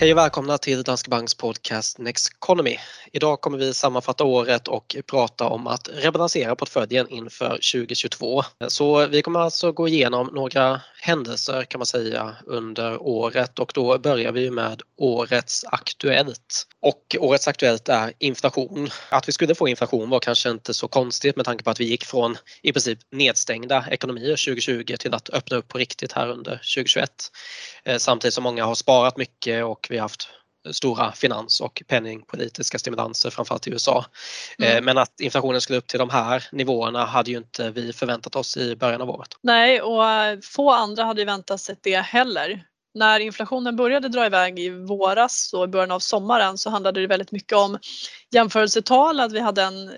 Hej 0.00 0.12
och 0.12 0.18
välkomna 0.18 0.58
till 0.58 0.82
Danske 0.82 1.10
Banks 1.10 1.34
podcast 1.34 1.98
Next 1.98 2.28
Economy. 2.28 2.76
Idag 3.12 3.40
kommer 3.40 3.58
vi 3.58 3.74
sammanfatta 3.74 4.24
året 4.24 4.68
och 4.68 4.96
prata 5.06 5.48
om 5.48 5.66
att 5.66 5.88
rebalansera 5.92 6.56
portföljen 6.56 7.08
inför 7.08 7.48
2022. 7.48 8.42
Så 8.68 9.06
vi 9.06 9.22
kommer 9.22 9.40
alltså 9.40 9.72
gå 9.72 9.88
igenom 9.88 10.30
några 10.32 10.80
händelser 11.00 11.64
kan 11.64 11.78
man 11.78 11.86
säga 11.86 12.36
under 12.46 13.02
året 13.02 13.58
och 13.58 13.72
då 13.74 13.98
börjar 13.98 14.32
vi 14.32 14.50
med 14.50 14.82
årets 14.96 15.64
Aktuellt. 15.64 16.66
Och 16.82 17.16
årets 17.18 17.48
Aktuellt 17.48 17.88
är 17.88 18.12
inflation. 18.18 18.90
Att 19.10 19.28
vi 19.28 19.32
skulle 19.32 19.54
få 19.54 19.68
inflation 19.68 20.10
var 20.10 20.20
kanske 20.20 20.50
inte 20.50 20.74
så 20.74 20.88
konstigt 20.88 21.36
med 21.36 21.44
tanke 21.44 21.64
på 21.64 21.70
att 21.70 21.80
vi 21.80 21.84
gick 21.84 22.04
från 22.04 22.36
i 22.62 22.72
princip 22.72 22.98
nedstängda 23.12 23.84
ekonomier 23.90 24.46
2020 24.46 24.96
till 24.98 25.14
att 25.14 25.30
öppna 25.30 25.56
upp 25.56 25.68
på 25.68 25.78
riktigt 25.78 26.12
här 26.12 26.28
under 26.28 26.52
2021. 26.52 27.10
Eh, 27.84 27.98
samtidigt 27.98 28.34
som 28.34 28.44
många 28.44 28.64
har 28.64 28.74
sparat 28.74 29.16
mycket 29.16 29.64
och 29.64 29.86
vi 29.90 29.96
har 29.96 30.02
haft 30.02 30.28
stora 30.72 31.12
finans 31.12 31.60
och 31.60 31.82
penningpolitiska 31.86 32.78
stimulanser 32.78 33.30
framförallt 33.30 33.66
i 33.66 33.70
USA. 33.70 34.04
Eh, 34.58 34.72
mm. 34.72 34.84
Men 34.84 34.98
att 34.98 35.20
inflationen 35.20 35.60
skulle 35.60 35.78
upp 35.78 35.86
till 35.86 35.98
de 35.98 36.10
här 36.10 36.44
nivåerna 36.52 37.04
hade 37.04 37.30
ju 37.30 37.36
inte 37.36 37.70
vi 37.70 37.92
förväntat 37.92 38.36
oss 38.36 38.56
i 38.56 38.76
början 38.76 39.00
av 39.00 39.10
året. 39.10 39.28
Nej 39.42 39.80
och 39.80 40.02
få 40.44 40.70
andra 40.70 41.04
hade 41.04 41.20
ju 41.20 41.24
väntat 41.24 41.60
sig 41.60 41.76
det 41.80 41.96
heller. 41.96 42.64
När 42.94 43.20
inflationen 43.20 43.76
började 43.76 44.08
dra 44.08 44.26
iväg 44.26 44.58
i 44.58 44.70
våras 44.70 45.52
och 45.52 45.64
i 45.64 45.68
början 45.68 45.90
av 45.90 45.98
sommaren 45.98 46.58
så 46.58 46.70
handlade 46.70 47.00
det 47.00 47.06
väldigt 47.06 47.32
mycket 47.32 47.58
om 47.58 47.78
jämförelsetal, 48.30 49.20
att 49.20 49.32
vi 49.32 49.40
hade 49.40 49.62
en 49.62 49.90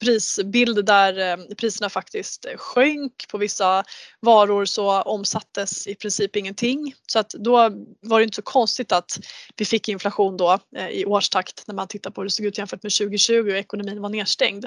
prisbild 0.00 0.86
där 0.86 1.18
eh, 1.18 1.54
priserna 1.54 1.90
faktiskt 1.90 2.44
eh, 2.44 2.56
sjönk. 2.56 3.12
På 3.28 3.38
vissa 3.38 3.84
varor 4.20 4.64
så 4.64 5.02
omsattes 5.02 5.86
i 5.86 5.94
princip 5.94 6.36
ingenting. 6.36 6.94
Så 7.06 7.18
att 7.18 7.30
då 7.30 7.56
var 8.00 8.18
det 8.18 8.24
inte 8.24 8.36
så 8.36 8.42
konstigt 8.42 8.92
att 8.92 9.18
vi 9.56 9.64
fick 9.64 9.88
inflation 9.88 10.36
då 10.36 10.58
eh, 10.76 10.88
i 10.88 11.04
årstakt 11.04 11.64
när 11.66 11.74
man 11.74 11.88
tittar 11.88 12.10
på 12.10 12.20
hur 12.20 12.26
det 12.26 12.30
såg 12.30 12.46
ut 12.46 12.58
jämfört 12.58 12.82
med 12.82 12.92
2020 12.92 13.50
och 13.50 13.58
ekonomin 13.58 14.00
var 14.02 14.08
nedstängd. 14.08 14.66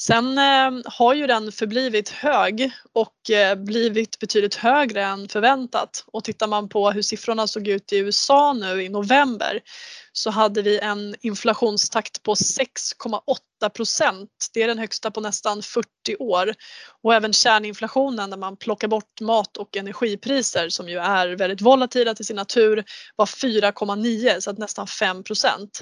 Sen 0.00 0.38
eh, 0.38 0.70
har 0.84 1.14
ju 1.14 1.26
den 1.26 1.52
förblivit 1.52 2.08
hög 2.08 2.70
och 2.92 3.30
eh, 3.30 3.54
blivit 3.54 4.18
betydligt 4.18 4.54
högre 4.54 5.04
än 5.04 5.28
förväntat. 5.28 6.04
Och 6.06 6.24
tittar 6.24 6.46
man 6.46 6.68
på 6.68 6.90
hur 6.90 7.02
siffrorna 7.02 7.46
såg 7.46 7.68
ut 7.68 7.92
i 7.92 7.98
USA 7.98 8.52
nu 8.52 8.82
i 8.82 8.88
november 8.88 9.60
så 10.12 10.30
hade 10.30 10.62
vi 10.62 10.78
en 10.78 11.14
inflationstakt 11.20 12.22
på 12.22 12.34
6,8 12.34 13.68
procent. 13.74 14.30
Det 14.54 14.62
är 14.62 14.68
den 14.68 14.78
högsta 14.78 15.10
på 15.10 15.20
nästan 15.20 15.62
40 15.62 15.86
år. 16.18 16.54
Och 17.02 17.14
även 17.14 17.32
kärninflationen 17.32 18.30
när 18.30 18.36
man 18.36 18.56
plockar 18.56 18.88
bort 18.88 19.20
mat 19.20 19.56
och 19.56 19.76
energipriser 19.76 20.68
som 20.68 20.88
ju 20.88 20.98
är 20.98 21.28
väldigt 21.28 21.60
volatila 21.60 22.14
till 22.14 22.26
sin 22.26 22.36
natur 22.36 22.84
var 23.16 23.26
4,9 23.26 24.40
så 24.40 24.50
att 24.50 24.58
nästan 24.58 24.86
5 24.86 25.24
procent. 25.24 25.80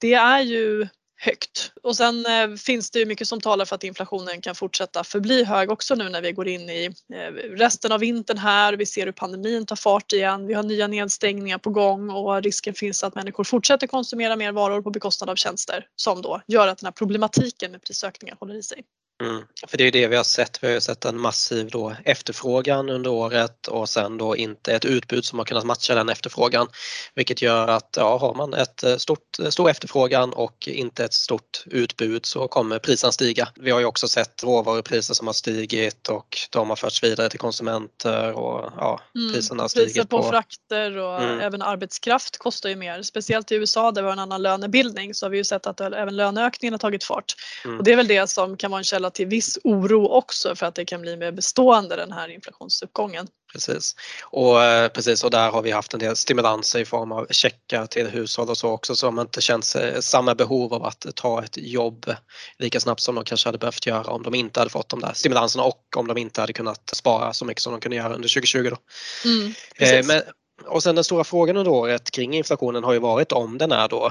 Det 0.00 0.14
är 0.14 0.40
ju 0.40 0.88
högt. 1.24 1.72
Och 1.82 1.96
sen 1.96 2.26
eh, 2.26 2.56
finns 2.56 2.90
det 2.90 2.98
ju 2.98 3.06
mycket 3.06 3.28
som 3.28 3.40
talar 3.40 3.64
för 3.64 3.74
att 3.74 3.84
inflationen 3.84 4.40
kan 4.40 4.54
fortsätta 4.54 5.04
förbli 5.04 5.44
hög 5.44 5.70
också 5.70 5.94
nu 5.94 6.08
när 6.08 6.22
vi 6.22 6.32
går 6.32 6.48
in 6.48 6.70
i 6.70 6.90
eh, 7.14 7.32
resten 7.34 7.92
av 7.92 8.00
vintern 8.00 8.38
här. 8.38 8.72
Vi 8.72 8.86
ser 8.86 9.04
hur 9.04 9.12
pandemin 9.12 9.66
tar 9.66 9.76
fart 9.76 10.12
igen. 10.12 10.46
Vi 10.46 10.54
har 10.54 10.62
nya 10.62 10.86
nedstängningar 10.86 11.58
på 11.58 11.70
gång 11.70 12.10
och 12.10 12.42
risken 12.42 12.74
finns 12.74 13.04
att 13.04 13.14
människor 13.14 13.44
fortsätter 13.44 13.86
konsumera 13.86 14.36
mer 14.36 14.52
varor 14.52 14.82
på 14.82 14.90
bekostnad 14.90 15.30
av 15.30 15.36
tjänster 15.36 15.86
som 15.96 16.22
då 16.22 16.40
gör 16.46 16.68
att 16.68 16.78
den 16.78 16.86
här 16.86 16.92
problematiken 16.92 17.72
med 17.72 17.82
prisökningar 17.82 18.36
håller 18.40 18.54
i 18.54 18.62
sig. 18.62 18.82
Mm. 19.22 19.42
För 19.66 19.78
det 19.78 19.84
är 19.84 19.92
det 19.92 20.08
vi 20.08 20.16
har 20.16 20.24
sett. 20.24 20.64
Vi 20.64 20.72
har 20.72 20.80
sett 20.80 21.04
en 21.04 21.20
massiv 21.20 21.70
då 21.70 21.96
efterfrågan 22.04 22.88
under 22.88 23.10
året 23.10 23.66
och 23.66 23.88
sen 23.88 24.18
då 24.18 24.36
inte 24.36 24.74
ett 24.74 24.84
utbud 24.84 25.24
som 25.24 25.38
har 25.38 25.46
kunnat 25.46 25.64
matcha 25.64 25.94
den 25.94 26.08
efterfrågan. 26.08 26.66
Vilket 27.14 27.42
gör 27.42 27.68
att 27.68 27.94
ja, 27.96 28.18
har 28.18 28.34
man 28.34 28.54
ett 28.54 28.82
eh, 28.82 28.96
stort, 28.96 29.38
eh, 29.42 29.48
stor 29.48 29.70
efterfrågan 29.70 30.32
och 30.32 30.68
inte 30.68 31.04
ett 31.04 31.12
stort 31.12 31.64
utbud 31.66 32.26
så 32.26 32.48
kommer 32.48 32.78
priserna 32.78 33.12
stiga. 33.12 33.48
Vi 33.54 33.70
har 33.70 33.80
ju 33.80 33.86
också 33.86 34.08
sett 34.08 34.42
råvarupriser 34.42 35.14
som 35.14 35.26
har 35.26 35.34
stigit 35.34 36.08
och 36.08 36.38
de 36.50 36.68
har 36.68 36.76
förts 36.76 37.04
vidare 37.04 37.28
till 37.28 37.38
konsumenter 37.38 38.32
och 38.32 38.72
ja, 38.76 39.00
mm. 39.14 39.32
priserna 39.34 39.62
har 39.62 39.68
stigit. 39.68 39.94
Priser 39.94 40.04
på, 40.04 40.22
på 40.22 40.28
frakter 40.28 40.98
och 40.98 41.22
mm. 41.22 41.40
även 41.40 41.62
arbetskraft 41.62 42.38
kostar 42.38 42.68
ju 42.68 42.76
mer. 42.76 43.02
Speciellt 43.02 43.52
i 43.52 43.54
USA 43.54 43.92
där 43.92 44.02
vi 44.02 44.06
har 44.06 44.12
en 44.12 44.18
annan 44.18 44.42
lönebildning 44.42 45.14
så 45.14 45.26
har 45.26 45.30
vi 45.30 45.36
ju 45.36 45.44
sett 45.44 45.66
att 45.66 45.80
även 45.80 46.16
löneökningen 46.16 46.74
har 46.74 46.78
tagit 46.78 47.04
fart. 47.04 47.34
Mm. 47.64 47.78
Och 47.78 47.84
det 47.84 47.92
är 47.92 47.96
väl 47.96 48.08
det 48.08 48.30
som 48.30 48.56
kan 48.56 48.70
vara 48.70 48.78
en 48.78 48.84
källa 48.84 49.03
källa 49.04 49.10
till 49.10 49.26
viss 49.26 49.58
oro 49.64 50.08
också 50.08 50.56
för 50.56 50.66
att 50.66 50.74
det 50.74 50.84
kan 50.84 51.00
bli 51.00 51.16
mer 51.16 51.32
bestående 51.32 51.96
den 51.96 52.12
här 52.12 52.28
inflationsuppgången. 52.28 53.26
Precis. 53.52 53.94
Och, 54.32 54.62
eh, 54.62 54.88
precis, 54.88 55.24
och 55.24 55.30
där 55.30 55.50
har 55.50 55.62
vi 55.62 55.70
haft 55.70 55.94
en 55.94 56.00
del 56.00 56.16
stimulanser 56.16 56.80
i 56.80 56.84
form 56.84 57.12
av 57.12 57.26
checkar 57.30 57.86
till 57.86 58.06
hushåll 58.06 58.48
och 58.48 58.58
så 58.58 58.70
också 58.70 58.96
så 58.96 59.10
man 59.10 59.26
inte 59.26 59.40
känt 59.40 59.64
samma 60.00 60.34
behov 60.34 60.74
av 60.74 60.84
att 60.84 61.06
ta 61.14 61.44
ett 61.44 61.56
jobb 61.56 62.14
lika 62.58 62.80
snabbt 62.80 63.00
som 63.00 63.14
de 63.14 63.24
kanske 63.24 63.48
hade 63.48 63.58
behövt 63.58 63.86
göra 63.86 64.12
om 64.12 64.22
de 64.22 64.34
inte 64.34 64.60
hade 64.60 64.70
fått 64.70 64.88
de 64.88 65.00
där 65.00 65.12
stimulanserna 65.14 65.64
och 65.64 65.96
om 65.96 66.06
de 66.06 66.18
inte 66.18 66.40
hade 66.40 66.52
kunnat 66.52 66.90
spara 66.94 67.32
så 67.32 67.44
mycket 67.44 67.62
som 67.62 67.72
de 67.72 67.80
kunde 67.80 67.96
göra 67.96 68.14
under 68.14 68.28
2020. 68.28 68.70
Då. 68.70 68.76
Mm, 69.24 70.10
eh, 70.10 70.22
och 70.66 70.82
sen 70.82 70.94
den 70.94 71.04
stora 71.04 71.24
frågan 71.24 71.56
under 71.56 71.72
året 71.72 72.10
kring 72.10 72.34
inflationen 72.34 72.84
har 72.84 72.92
ju 72.92 72.98
varit 72.98 73.32
om 73.32 73.58
den 73.58 73.72
är 73.72 73.88
då 73.88 74.10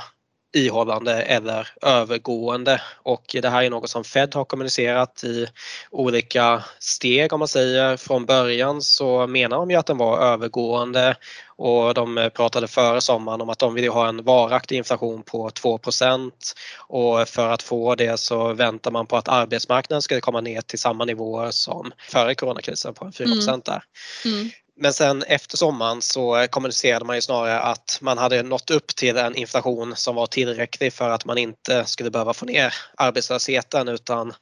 ihållande 0.53 1.21
eller 1.21 1.67
övergående 1.81 2.81
och 3.03 3.35
det 3.41 3.49
här 3.49 3.63
är 3.63 3.69
något 3.69 3.89
som 3.89 4.03
Fed 4.03 4.35
har 4.35 4.45
kommunicerat 4.45 5.23
i 5.23 5.47
olika 5.91 6.63
steg 6.79 7.33
om 7.33 7.39
man 7.39 7.47
säger. 7.47 7.97
Från 7.97 8.25
början 8.25 8.81
så 8.81 9.27
menar 9.27 9.57
de 9.57 9.71
ju 9.71 9.77
att 9.77 9.85
den 9.85 9.97
var 9.97 10.17
övergående 10.17 11.15
och 11.55 11.93
de 11.93 12.29
pratade 12.33 12.67
före 12.67 13.01
sommaren 13.01 13.41
om 13.41 13.49
att 13.49 13.59
de 13.59 13.73
vill 13.73 13.89
ha 13.89 14.07
en 14.07 14.23
varaktig 14.23 14.77
inflation 14.77 15.23
på 15.23 15.49
2% 15.49 16.31
och 16.79 17.29
för 17.29 17.49
att 17.49 17.63
få 17.63 17.95
det 17.95 18.19
så 18.19 18.53
väntar 18.53 18.91
man 18.91 19.07
på 19.07 19.17
att 19.17 19.27
arbetsmarknaden 19.27 20.01
ska 20.01 20.21
komma 20.21 20.41
ner 20.41 20.61
till 20.61 20.79
samma 20.79 21.05
nivåer 21.05 21.51
som 21.51 21.91
före 22.09 22.35
coronakrisen 22.35 22.93
på 22.93 23.11
4 23.11 23.27
mm. 23.27 23.61
där. 23.65 23.83
Mm. 24.25 24.49
Men 24.75 24.93
sen 24.93 25.23
efter 25.23 25.57
sommaren 25.57 26.01
så 26.01 26.47
kommunicerade 26.49 27.05
man 27.05 27.15
ju 27.15 27.21
snarare 27.21 27.59
att 27.59 27.97
man 28.01 28.17
hade 28.17 28.43
nått 28.43 28.71
upp 28.71 28.87
till 28.95 29.17
en 29.17 29.35
inflation 29.35 29.95
som 29.95 30.15
var 30.15 30.27
tillräcklig 30.27 30.93
för 30.93 31.09
att 31.09 31.25
man 31.25 31.37
inte 31.37 31.85
skulle 31.85 32.11
behöva 32.11 32.33
få 32.33 32.45
ner 32.45 32.73
arbetslösheten 32.97 33.87
utan 33.87 34.33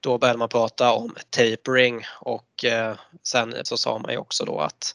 då 0.00 0.18
började 0.18 0.38
man 0.38 0.48
prata 0.48 0.92
om 0.92 1.16
tapering 1.30 2.04
och 2.20 2.42
eh, 2.64 2.94
sen 3.22 3.54
så 3.64 3.76
sa 3.76 3.98
man 3.98 4.12
ju 4.12 4.18
också 4.18 4.44
då 4.44 4.60
att 4.60 4.94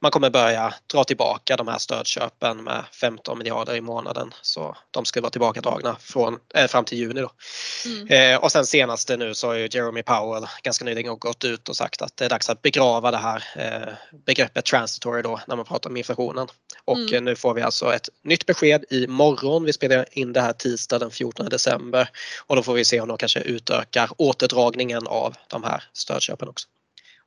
man 0.00 0.10
kommer 0.10 0.30
börja 0.30 0.74
dra 0.92 1.04
tillbaka 1.04 1.56
de 1.56 1.68
här 1.68 1.78
stödköpen 1.78 2.64
med 2.64 2.84
15 3.00 3.38
miljarder 3.38 3.76
i 3.76 3.80
månaden 3.80 4.34
så 4.42 4.76
de 4.90 5.04
ska 5.04 5.20
vara 5.20 5.30
tillbaka 5.30 5.60
dragna 5.60 5.96
från, 6.00 6.38
äh, 6.54 6.66
fram 6.66 6.84
till 6.84 6.98
juni. 6.98 7.20
Då. 7.20 7.30
Mm. 7.86 8.08
Eh, 8.08 8.42
och 8.42 8.52
sen 8.52 8.66
senaste 8.66 9.16
nu 9.16 9.34
så 9.34 9.46
har 9.46 9.54
ju 9.54 9.68
Jeremy 9.70 10.02
Powell 10.02 10.46
ganska 10.62 10.84
nyligen 10.84 11.18
gått 11.18 11.44
ut 11.44 11.68
och 11.68 11.76
sagt 11.76 12.02
att 12.02 12.16
det 12.16 12.24
är 12.24 12.28
dags 12.28 12.50
att 12.50 12.62
begrava 12.62 13.10
det 13.10 13.16
här 13.16 13.44
begreppet 14.26 14.64
transitory 14.64 15.22
då 15.22 15.40
när 15.46 15.56
man 15.56 15.64
pratar 15.64 15.90
om 15.90 15.96
inflationen. 15.96 16.46
Och 16.84 16.98
mm. 16.98 17.24
nu 17.24 17.36
får 17.36 17.54
vi 17.54 17.62
alltså 17.62 17.94
ett 17.94 18.08
nytt 18.24 18.46
besked 18.46 18.84
i 18.90 19.06
morgon. 19.06 19.64
Vi 19.64 19.72
spelar 19.72 20.06
in 20.10 20.32
det 20.32 20.40
här 20.40 20.52
tisdag 20.52 20.98
den 20.98 21.10
14 21.10 21.48
december 21.48 22.08
och 22.46 22.56
då 22.56 22.62
får 22.62 22.74
vi 22.74 22.84
se 22.84 23.00
om 23.00 23.08
de 23.08 23.18
kanske 23.18 23.40
utökar 23.40 24.10
återdragningen 24.18 25.06
av 25.06 25.34
de 25.48 25.64
här 25.64 25.84
stödköpen 25.92 26.48
också. 26.48 26.68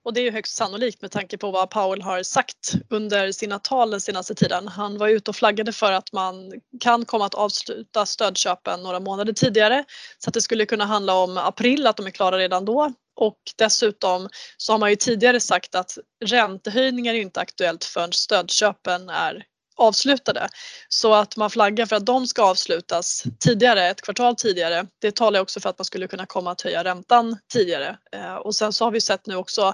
Och 0.05 0.13
det 0.13 0.19
är 0.19 0.23
ju 0.23 0.31
högst 0.31 0.55
sannolikt 0.55 1.01
med 1.01 1.11
tanke 1.11 1.38
på 1.38 1.51
vad 1.51 1.69
Powell 1.69 2.01
har 2.01 2.23
sagt 2.23 2.73
under 2.89 3.31
sina 3.31 3.59
tal 3.59 3.91
den 3.91 4.01
senaste 4.01 4.35
tiden. 4.35 4.67
Han 4.67 4.97
var 4.97 5.07
ute 5.07 5.31
och 5.31 5.35
flaggade 5.35 5.71
för 5.71 5.91
att 5.91 6.13
man 6.13 6.51
kan 6.79 7.05
komma 7.05 7.25
att 7.25 7.33
avsluta 7.33 8.05
stödköpen 8.05 8.83
några 8.83 8.99
månader 8.99 9.33
tidigare. 9.33 9.83
Så 10.17 10.29
att 10.29 10.33
det 10.33 10.41
skulle 10.41 10.66
kunna 10.66 10.85
handla 10.85 11.13
om 11.13 11.38
april, 11.38 11.88
att 11.88 11.97
de 11.97 12.05
är 12.05 12.11
klara 12.11 12.38
redan 12.38 12.66
då. 12.66 12.93
Och 13.16 13.38
dessutom 13.57 14.29
så 14.57 14.73
har 14.73 14.77
man 14.77 14.89
ju 14.89 14.95
tidigare 14.95 15.39
sagt 15.39 15.75
att 15.75 15.97
räntehöjningar 16.25 17.13
är 17.13 17.19
inte 17.19 17.40
aktuellt 17.40 17.84
förrän 17.84 18.13
stödköpen 18.13 19.09
är 19.09 19.43
avslutade. 19.75 20.49
Så 20.89 21.13
att 21.13 21.37
man 21.37 21.49
flaggar 21.49 21.85
för 21.85 21.95
att 21.95 22.05
de 22.05 22.27
ska 22.27 22.43
avslutas 22.43 23.23
tidigare, 23.39 23.89
ett 23.89 24.01
kvartal 24.01 24.35
tidigare, 24.35 24.85
det 25.01 25.16
talar 25.16 25.39
också 25.39 25.59
för 25.59 25.69
att 25.69 25.79
man 25.79 25.85
skulle 25.85 26.07
kunna 26.07 26.25
komma 26.25 26.51
att 26.51 26.61
höja 26.61 26.83
räntan 26.83 27.37
tidigare. 27.53 27.97
Eh, 28.11 28.35
och 28.35 28.55
sen 28.55 28.73
så 28.73 28.85
har 28.85 28.91
vi 28.91 29.01
sett 29.01 29.27
nu 29.27 29.35
också 29.35 29.73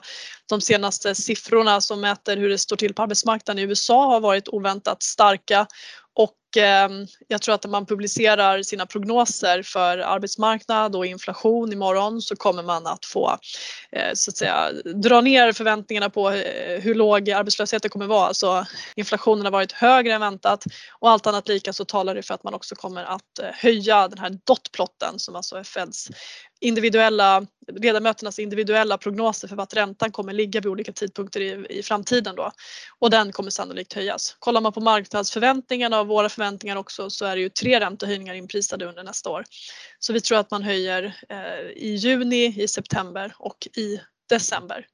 de 0.49 0.61
senaste 0.61 1.15
siffrorna 1.15 1.81
som 1.81 2.01
mäter 2.01 2.37
hur 2.37 2.49
det 2.49 2.57
står 2.57 2.75
till 2.75 2.93
på 2.93 3.01
arbetsmarknaden 3.01 3.59
i 3.59 3.67
USA 3.67 4.05
har 4.05 4.19
varit 4.19 4.47
oväntat 4.47 5.03
starka 5.03 5.67
Ehm, 6.57 7.07
jag 7.27 7.41
tror 7.41 7.55
att 7.55 7.63
när 7.63 7.71
man 7.71 7.85
publicerar 7.85 8.63
sina 8.63 8.85
prognoser 8.85 9.63
för 9.63 9.97
arbetsmarknad 9.97 10.95
och 10.95 11.05
inflation 11.05 11.73
imorgon 11.73 12.21
så 12.21 12.35
kommer 12.35 12.63
man 12.63 12.87
att 12.87 13.05
få 13.05 13.37
eh, 13.91 14.13
så 14.13 14.31
att 14.31 14.37
säga 14.37 14.71
dra 14.95 15.21
ner 15.21 15.53
förväntningarna 15.53 16.09
på 16.09 16.31
eh, 16.31 16.81
hur 16.81 16.95
låg 16.95 17.31
arbetslösheten 17.31 17.89
kommer 17.89 18.07
vara. 18.07 18.27
Alltså 18.27 18.65
inflationen 18.95 19.45
har 19.45 19.51
varit 19.51 19.71
högre 19.71 20.13
än 20.13 20.21
väntat 20.21 20.63
och 20.99 21.09
allt 21.09 21.27
annat 21.27 21.47
lika 21.47 21.73
så 21.73 21.85
talar 21.85 22.15
det 22.15 22.23
för 22.23 22.33
att 22.33 22.43
man 22.43 22.53
också 22.53 22.75
kommer 22.75 23.03
att 23.03 23.39
eh, 23.41 23.49
höja 23.53 24.07
den 24.07 24.19
här 24.19 24.37
dotplotten 24.45 25.19
som 25.19 25.35
alltså 25.35 25.55
är 25.55 25.63
Feds 25.63 26.09
individuella, 26.61 27.45
ledamöternas 27.71 28.39
individuella 28.39 28.97
prognoser 28.97 29.47
för 29.47 29.55
vart 29.55 29.73
räntan 29.73 30.11
kommer 30.11 30.33
ligga 30.33 30.59
vid 30.59 30.71
olika 30.71 30.91
tidpunkter 30.91 31.41
i, 31.41 31.65
i 31.69 31.83
framtiden 31.83 32.35
då. 32.35 32.51
Och 32.99 33.09
den 33.09 33.31
kommer 33.31 33.49
sannolikt 33.49 33.93
höjas. 33.93 34.35
Kollar 34.39 34.61
man 34.61 34.73
på 34.73 34.79
marknadsförväntningarna 34.79 35.99
och 35.99 36.07
våra 36.07 36.29
förväntningar 36.29 36.75
också 36.75 37.09
så 37.09 37.25
är 37.25 37.35
det 37.35 37.41
ju 37.41 37.49
tre 37.49 37.79
räntehöjningar 37.79 38.33
inprisade 38.33 38.85
under 38.85 39.03
nästa 39.03 39.29
år. 39.29 39.43
Så 39.99 40.13
vi 40.13 40.21
tror 40.21 40.37
att 40.37 40.51
man 40.51 40.63
höjer 40.63 41.17
eh, 41.29 41.71
i 41.75 41.95
juni, 41.95 42.61
i 42.63 42.67
september 42.67 43.33
och 43.37 43.67
i 43.77 43.99
december 44.29 44.85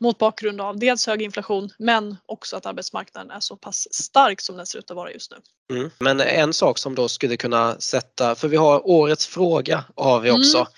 mot 0.00 0.18
bakgrund 0.18 0.60
av 0.60 0.78
dels 0.78 1.06
hög 1.06 1.22
inflation 1.22 1.70
men 1.78 2.16
också 2.26 2.56
att 2.56 2.66
arbetsmarknaden 2.66 3.30
är 3.30 3.40
så 3.40 3.56
pass 3.56 3.88
stark 3.90 4.40
som 4.40 4.56
den 4.56 4.66
ser 4.66 4.78
ut 4.78 4.90
att 4.90 4.96
vara 4.96 5.12
just 5.12 5.30
nu. 5.30 5.36
Mm. 5.76 5.90
Men 5.98 6.20
en 6.20 6.52
sak 6.52 6.78
som 6.78 6.94
då 6.94 7.08
skulle 7.08 7.36
kunna 7.36 7.80
sätta, 7.80 8.34
för 8.34 8.48
vi 8.48 8.56
har 8.56 8.88
årets 8.88 9.26
fråga 9.26 9.84
har 9.96 10.20
vi 10.20 10.30
också. 10.30 10.58
Mm. 10.58 10.68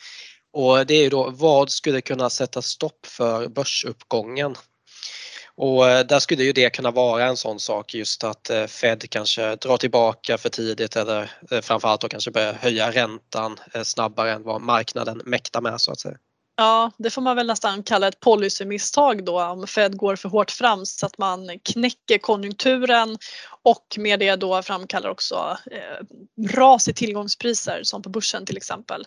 Och 0.59 0.87
det 0.87 0.95
är 0.95 1.03
ju 1.03 1.09
då 1.09 1.31
vad 1.31 1.71
skulle 1.71 2.01
kunna 2.01 2.31
sätta 2.31 2.63
stopp 2.63 3.07
för 3.07 3.49
börsuppgången? 3.49 4.55
Och 5.55 5.89
eh, 5.89 6.07
där 6.07 6.19
skulle 6.19 6.45
ju 6.45 6.53
det 6.53 6.71
kunna 6.71 6.91
vara 6.91 7.25
en 7.25 7.37
sån 7.37 7.61
sak 7.61 7.95
just 7.95 8.25
att 8.25 8.51
eh, 8.51 8.67
Fed 8.67 9.11
kanske 9.11 9.57
drar 9.57 9.77
tillbaka 9.77 10.39
för 10.39 10.49
tidigt 10.49 10.97
eller 10.97 11.31
eh, 11.51 11.61
framförallt 11.61 12.01
då 12.01 12.09
kanske 12.09 12.31
börjar 12.31 12.53
höja 12.53 12.91
räntan 12.91 13.57
snabbare 13.85 14.33
än 14.33 14.43
vad 14.43 14.61
marknaden 14.61 15.23
mäktar 15.25 15.61
med 15.61 15.81
så 15.81 15.93
att 15.93 16.01
säga. 16.01 16.17
Ja, 16.57 16.91
det 16.99 17.11
får 17.11 17.23
man 17.23 17.37
väl 17.37 17.47
nästan 17.47 17.83
kalla 17.83 18.09
ett 18.09 18.21
policymisstag 18.21 19.25
då 19.25 19.43
om 19.43 19.67
Fed 19.67 19.97
går 19.97 20.17
för 20.17 20.29
hårt 20.29 20.51
fram 20.51 20.87
så 20.87 21.07
att 21.07 21.19
man 21.19 21.59
knäcker 21.65 22.19
konjunkturen 22.19 23.19
och 23.63 23.87
med 23.97 24.21
det 24.21 24.37
då 24.37 24.63
framkallar 24.63 25.11
också 25.11 25.59
eh, 25.71 26.05
ras 26.57 26.89
i 26.89 26.95
tillgångspriser 26.95 27.81
som 27.83 28.03
på 28.03 28.09
börsen 28.09 28.47
till 28.47 28.57
exempel. 28.57 29.05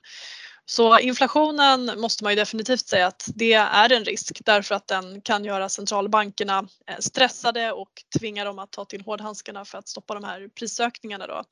Så 0.66 1.00
inflationen 1.00 2.00
måste 2.00 2.24
man 2.24 2.34
ju 2.34 2.36
definitivt 2.36 2.88
säga 2.88 3.08
att 3.08 3.30
det 3.36 3.54
är 3.54 3.92
en 3.92 4.06
risk 4.06 4.42
därför 4.46 4.76
att 4.76 4.88
den 4.88 5.22
kan 5.22 5.46
göra 5.46 5.70
centralbankerna 5.70 6.68
eh, 6.88 6.98
stressade 7.00 7.72
och 7.72 7.92
tvinga 8.20 8.44
dem 8.44 8.60
att 8.60 8.72
ta 8.72 8.86
till 8.86 9.02
hårdhandskarna 9.02 9.66
för 9.66 9.78
att 9.78 9.88
stoppa 9.88 10.14
de 10.14 10.24
här 10.24 10.48
prisökningarna 10.60 11.28
då. 11.28 11.44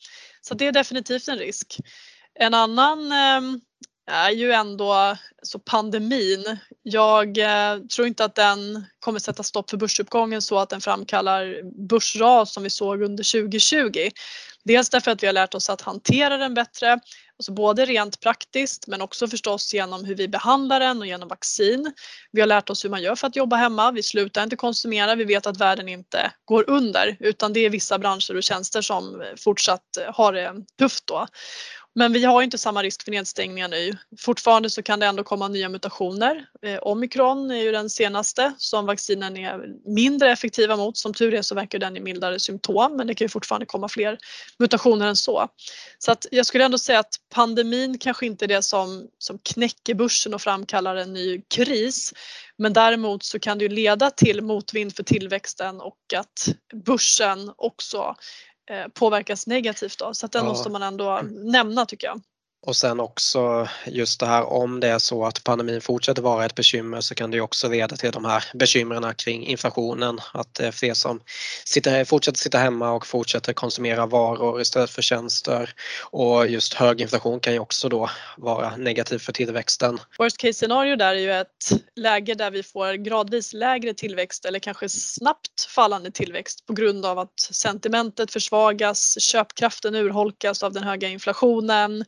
Så 0.41 0.53
det 0.53 0.67
är 0.67 0.71
definitivt 0.71 1.27
en 1.27 1.37
risk. 1.37 1.77
En 2.33 2.53
annan 2.53 3.11
ehm, 3.11 3.61
är 4.11 4.31
ju 4.31 4.51
ändå 4.51 5.17
så 5.43 5.59
pandemin. 5.59 6.57
Jag 6.83 7.37
eh, 7.37 7.79
tror 7.95 8.07
inte 8.07 8.25
att 8.25 8.35
den 8.35 8.85
kommer 8.99 9.19
sätta 9.19 9.43
stopp 9.43 9.69
för 9.69 9.77
börsuppgången 9.77 10.41
så 10.41 10.59
att 10.59 10.69
den 10.69 10.81
framkallar 10.81 11.61
börsras 11.87 12.53
som 12.53 12.63
vi 12.63 12.69
såg 12.69 13.01
under 13.01 13.41
2020. 13.41 14.09
Dels 14.63 14.89
därför 14.89 15.11
att 15.11 15.23
vi 15.23 15.27
har 15.27 15.33
lärt 15.33 15.53
oss 15.53 15.69
att 15.69 15.81
hantera 15.81 16.37
den 16.37 16.53
bättre, 16.53 16.99
alltså 17.37 17.51
både 17.51 17.85
rent 17.85 18.19
praktiskt 18.19 18.87
men 18.87 19.01
också 19.01 19.27
förstås 19.27 19.73
genom 19.73 20.05
hur 20.05 20.15
vi 20.15 20.27
behandlar 20.27 20.79
den 20.79 20.99
och 20.99 21.07
genom 21.07 21.27
vaccin. 21.27 21.93
Vi 22.31 22.41
har 22.41 22.47
lärt 22.47 22.69
oss 22.69 22.85
hur 22.85 22.89
man 22.89 23.01
gör 23.01 23.15
för 23.15 23.27
att 23.27 23.35
jobba 23.35 23.55
hemma. 23.55 23.91
Vi 23.91 24.03
slutar 24.03 24.43
inte 24.43 24.55
konsumera. 24.55 25.15
Vi 25.15 25.23
vet 25.23 25.47
att 25.47 25.57
världen 25.57 25.89
inte 25.89 26.31
går 26.45 26.69
under 26.69 27.17
utan 27.19 27.53
det 27.53 27.59
är 27.59 27.69
vissa 27.69 27.97
branscher 27.99 28.35
och 28.35 28.43
tjänster 28.43 28.81
som 28.81 29.23
fortsatt 29.37 29.97
har 30.13 30.33
det 30.33 30.53
tufft 30.79 31.07
då. 31.07 31.27
Men 31.99 32.13
vi 32.13 32.25
har 32.25 32.41
inte 32.41 32.57
samma 32.57 32.83
risk 32.83 33.03
för 33.03 33.11
nedstängningar 33.11 33.67
nu. 33.67 33.97
Fortfarande 34.17 34.69
så 34.69 34.83
kan 34.83 34.99
det 34.99 35.05
ändå 35.05 35.23
komma 35.23 35.47
nya 35.47 35.69
mutationer. 35.69 36.45
Eh, 36.61 36.77
omikron 36.81 37.51
är 37.51 37.63
ju 37.63 37.71
den 37.71 37.89
senaste 37.89 38.53
som 38.57 38.85
vaccinen 38.85 39.37
är 39.37 39.61
mindre 39.85 40.31
effektiva 40.31 40.77
mot. 40.77 40.97
Som 40.97 41.13
tur 41.13 41.33
är 41.33 41.41
så 41.41 41.55
verkar 41.55 41.79
den 41.79 41.95
ge 41.95 42.01
mildare 42.01 42.39
symptom 42.39 42.97
men 42.97 43.07
det 43.07 43.15
kan 43.15 43.25
ju 43.25 43.29
fortfarande 43.29 43.65
komma 43.65 43.89
fler 43.89 44.17
mutationer 44.59 45.07
än 45.07 45.15
så. 45.15 45.47
Så 45.97 46.11
att 46.11 46.25
jag 46.31 46.45
skulle 46.45 46.65
ändå 46.65 46.77
säga 46.77 46.99
att 46.99 47.15
pandemin 47.33 47.97
kanske 47.97 48.25
inte 48.25 48.45
är 48.45 48.47
det 48.47 48.61
som, 48.61 49.07
som 49.17 49.39
knäcker 49.39 49.93
börsen 49.93 50.33
och 50.33 50.41
framkallar 50.41 50.95
en 50.95 51.13
ny 51.13 51.41
kris. 51.41 52.13
Men 52.57 52.73
däremot 52.73 53.23
så 53.23 53.39
kan 53.39 53.57
det 53.57 53.63
ju 53.63 53.69
leda 53.69 54.11
till 54.11 54.41
motvind 54.41 54.95
för 54.95 55.03
tillväxten 55.03 55.81
och 55.81 55.97
att 56.15 56.47
börsen 56.85 57.51
också 57.57 58.15
påverkas 58.93 59.47
negativt 59.47 59.99
då. 59.99 60.13
Så 60.13 60.25
att 60.25 60.31
den 60.31 60.43
ja. 60.45 60.49
måste 60.49 60.69
man 60.69 60.83
ändå 60.83 61.21
nämna 61.31 61.85
tycker 61.85 62.07
jag. 62.07 62.21
Och 62.61 62.75
sen 62.75 62.99
också 62.99 63.67
just 63.85 64.19
det 64.19 64.25
här 64.25 64.43
om 64.43 64.79
det 64.79 64.87
är 64.87 64.99
så 64.99 65.25
att 65.25 65.43
pandemin 65.43 65.81
fortsätter 65.81 66.21
vara 66.21 66.45
ett 66.45 66.55
bekymmer 66.55 67.01
så 67.01 67.15
kan 67.15 67.31
det 67.31 67.41
också 67.41 67.69
leda 67.69 67.95
till 67.95 68.11
de 68.11 68.25
här 68.25 68.43
bekymren 68.53 69.15
kring 69.15 69.45
inflationen. 69.45 70.19
Att 70.33 70.53
det 70.53 70.67
är 70.67 70.71
fler 70.71 70.93
som 70.93 71.21
sitter, 71.65 72.05
fortsätter 72.05 72.37
sitta 72.37 72.57
hemma 72.57 72.91
och 72.91 73.07
fortsätter 73.07 73.53
konsumera 73.53 74.05
varor 74.05 74.61
istället 74.61 74.89
för 74.89 75.01
tjänster. 75.01 75.73
Och 76.11 76.47
just 76.47 76.73
hög 76.73 77.01
inflation 77.01 77.39
kan 77.39 77.53
ju 77.53 77.59
också 77.59 77.89
då 77.89 78.09
vara 78.37 78.75
negativ 78.75 79.17
för 79.17 79.33
tillväxten. 79.33 79.99
Worst 80.17 80.37
case 80.37 80.53
scenario 80.53 80.95
där 80.95 81.15
är 81.15 81.19
ju 81.19 81.31
ett 81.31 81.69
läge 81.95 82.33
där 82.33 82.51
vi 82.51 82.63
får 82.63 82.93
gradvis 82.93 83.53
lägre 83.53 83.93
tillväxt 83.93 84.45
eller 84.45 84.59
kanske 84.59 84.89
snabbt 84.89 85.65
fallande 85.75 86.11
tillväxt 86.11 86.65
på 86.65 86.73
grund 86.73 87.05
av 87.05 87.19
att 87.19 87.39
sentimentet 87.39 88.33
försvagas, 88.33 89.19
köpkraften 89.19 89.95
urholkas 89.95 90.63
av 90.63 90.73
den 90.73 90.83
höga 90.83 91.07
inflationen 91.07 92.05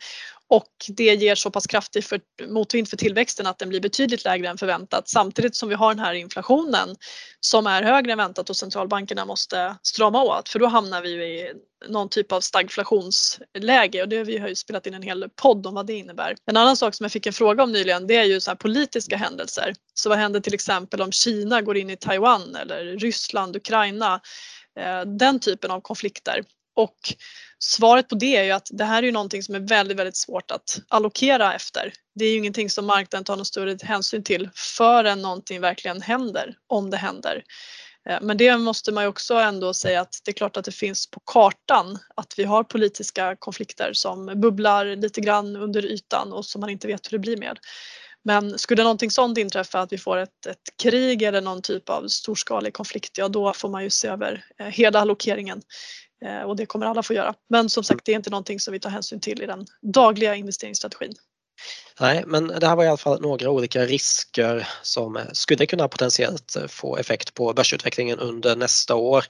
och 0.52 0.72
det 0.88 1.16
ger 1.16 1.36
så 1.36 1.52
pass 1.52 1.68
kraftig 1.68 2.04
för, 2.04 2.22
motvind 2.48 2.90
för 2.90 2.98
tillväxten 2.98 3.48
att 3.48 3.60
den 3.60 3.70
blir 3.70 3.80
betydligt 3.80 4.24
lägre 4.24 4.48
än 4.48 4.58
förväntat 4.58 5.10
samtidigt 5.10 5.56
som 5.56 5.70
vi 5.70 5.76
har 5.76 5.94
den 5.94 6.06
här 6.06 6.14
inflationen 6.14 6.96
som 7.40 7.68
är 7.68 7.84
högre 7.84 8.12
än 8.12 8.18
väntat 8.18 8.50
och 8.50 8.58
centralbankerna 8.58 9.26
måste 9.26 9.76
strama 9.84 10.24
åt 10.24 10.50
för 10.50 10.60
då 10.60 10.68
hamnar 10.68 11.02
vi 11.02 11.10
i 11.10 11.54
någon 11.88 12.10
typ 12.10 12.32
av 12.32 12.42
stagflationsläge 12.42 14.02
och 14.02 14.10
det 14.10 14.24
vi 14.24 14.38
har 14.38 14.48
ju 14.48 14.56
spelat 14.56 14.88
in 14.88 14.94
en 14.94 15.02
hel 15.02 15.30
podd 15.36 15.68
om 15.68 15.74
vad 15.74 15.88
det 15.88 15.94
innebär. 15.94 16.36
En 16.46 16.58
annan 16.58 16.78
sak 16.78 16.96
som 16.96 17.04
jag 17.04 17.12
fick 17.12 17.26
en 17.26 17.34
fråga 17.34 17.64
om 17.64 17.72
nyligen 17.72 18.08
det 18.08 18.16
är 18.16 18.26
ju 18.26 18.42
så 18.42 18.56
politiska 18.56 19.18
händelser. 19.18 19.74
Så 19.94 20.10
vad 20.10 20.18
händer 20.18 20.40
till 20.40 20.54
exempel 20.54 21.02
om 21.02 21.12
Kina 21.12 21.62
går 21.62 21.78
in 21.78 21.90
i 21.90 21.98
Taiwan 21.98 22.56
eller 22.56 22.98
Ryssland, 22.98 23.56
Ukraina, 23.56 24.22
eh, 24.80 25.02
den 25.02 25.40
typen 25.40 25.72
av 25.72 25.82
konflikter. 25.82 26.44
Och 26.76 26.98
svaret 27.60 28.10
på 28.10 28.16
det 28.16 28.36
är 28.36 28.44
ju 28.44 28.52
att 28.52 28.68
det 28.72 28.84
här 28.84 28.98
är 28.98 29.06
ju 29.06 29.12
någonting 29.12 29.44
som 29.44 29.56
är 29.56 29.60
väldigt, 29.60 29.98
väldigt 29.98 30.18
svårt 30.18 30.52
att 30.52 30.80
allokera 30.88 31.54
efter. 31.54 31.94
Det 32.16 32.26
är 32.26 32.32
ju 32.32 32.38
ingenting 32.38 32.70
som 32.70 32.86
marknaden 32.86 33.24
tar 33.24 33.36
någon 33.36 33.46
större 33.46 33.78
hänsyn 33.82 34.24
till 34.24 34.50
förrän 34.56 35.22
någonting 35.22 35.62
verkligen 35.62 36.02
händer, 36.02 36.56
om 36.68 36.90
det 36.90 36.98
händer. 36.98 37.44
Eh, 38.10 38.18
men 38.22 38.38
det 38.38 38.58
måste 38.58 38.92
man 38.92 39.04
ju 39.04 39.08
också 39.08 39.34
ändå 39.34 39.74
säga 39.74 40.02
att 40.02 40.22
det 40.26 40.32
är 40.32 40.34
klart 40.34 40.58
att 40.58 40.66
det 40.66 40.72
finns 40.72 41.12
på 41.12 41.20
kartan 41.20 42.00
att 42.16 42.34
vi 42.38 42.44
har 42.44 42.64
politiska 42.64 43.36
konflikter 43.40 43.94
som 43.94 44.42
bubblar 44.42 44.86
lite 44.86 45.22
grann 45.22 45.56
under 45.56 45.86
ytan 45.86 46.34
och 46.34 46.46
som 46.46 46.62
man 46.62 46.70
inte 46.70 46.88
vet 46.88 47.08
hur 47.08 47.18
det 47.18 47.22
blir 47.22 47.38
med. 47.38 47.60
Men 48.24 48.60
skulle 48.60 48.84
någonting 48.84 49.12
sånt 49.12 49.38
inträffa, 49.38 49.80
att 49.80 49.94
vi 49.94 49.98
får 49.98 50.18
ett, 50.18 50.46
ett 50.46 50.78
krig 50.84 51.22
eller 51.22 51.42
någon 51.42 51.62
typ 51.62 51.90
av 51.90 52.08
storskalig 52.08 52.74
konflikt, 52.74 53.18
ja 53.18 53.28
då 53.28 53.54
får 53.54 53.70
man 53.70 53.84
ju 53.84 53.90
se 53.90 54.08
över 54.08 54.46
eh, 54.60 54.68
hela 54.68 55.00
allokeringen 55.00 55.62
och 56.46 56.56
det 56.56 56.66
kommer 56.66 56.86
alla 56.86 57.04
få 57.04 57.14
göra. 57.14 57.34
Men 57.50 57.70
som 57.70 57.84
sagt, 57.84 58.06
det 58.06 58.12
är 58.12 58.16
inte 58.16 58.30
någonting 58.30 58.60
som 58.60 58.72
vi 58.72 58.80
tar 58.80 58.90
hänsyn 58.90 59.20
till 59.20 59.42
i 59.42 59.46
den 59.46 59.66
dagliga 59.82 60.36
investeringsstrategin. 60.36 61.14
Nej, 62.00 62.24
men 62.28 62.48
det 62.48 62.68
här 62.68 62.76
var 62.76 62.84
i 62.84 62.88
alla 62.88 62.98
fall 62.98 63.22
några 63.22 63.50
olika 63.50 63.86
risker 63.86 64.68
som 64.82 65.20
skulle 65.34 65.66
kunna 65.66 65.88
potentiellt 65.88 66.58
få 66.68 66.98
effekt 66.98 67.34
på 67.34 67.54
börsutvecklingen 67.54 68.20
under 68.20 68.56
nästa 68.56 68.96
år. 68.96 69.26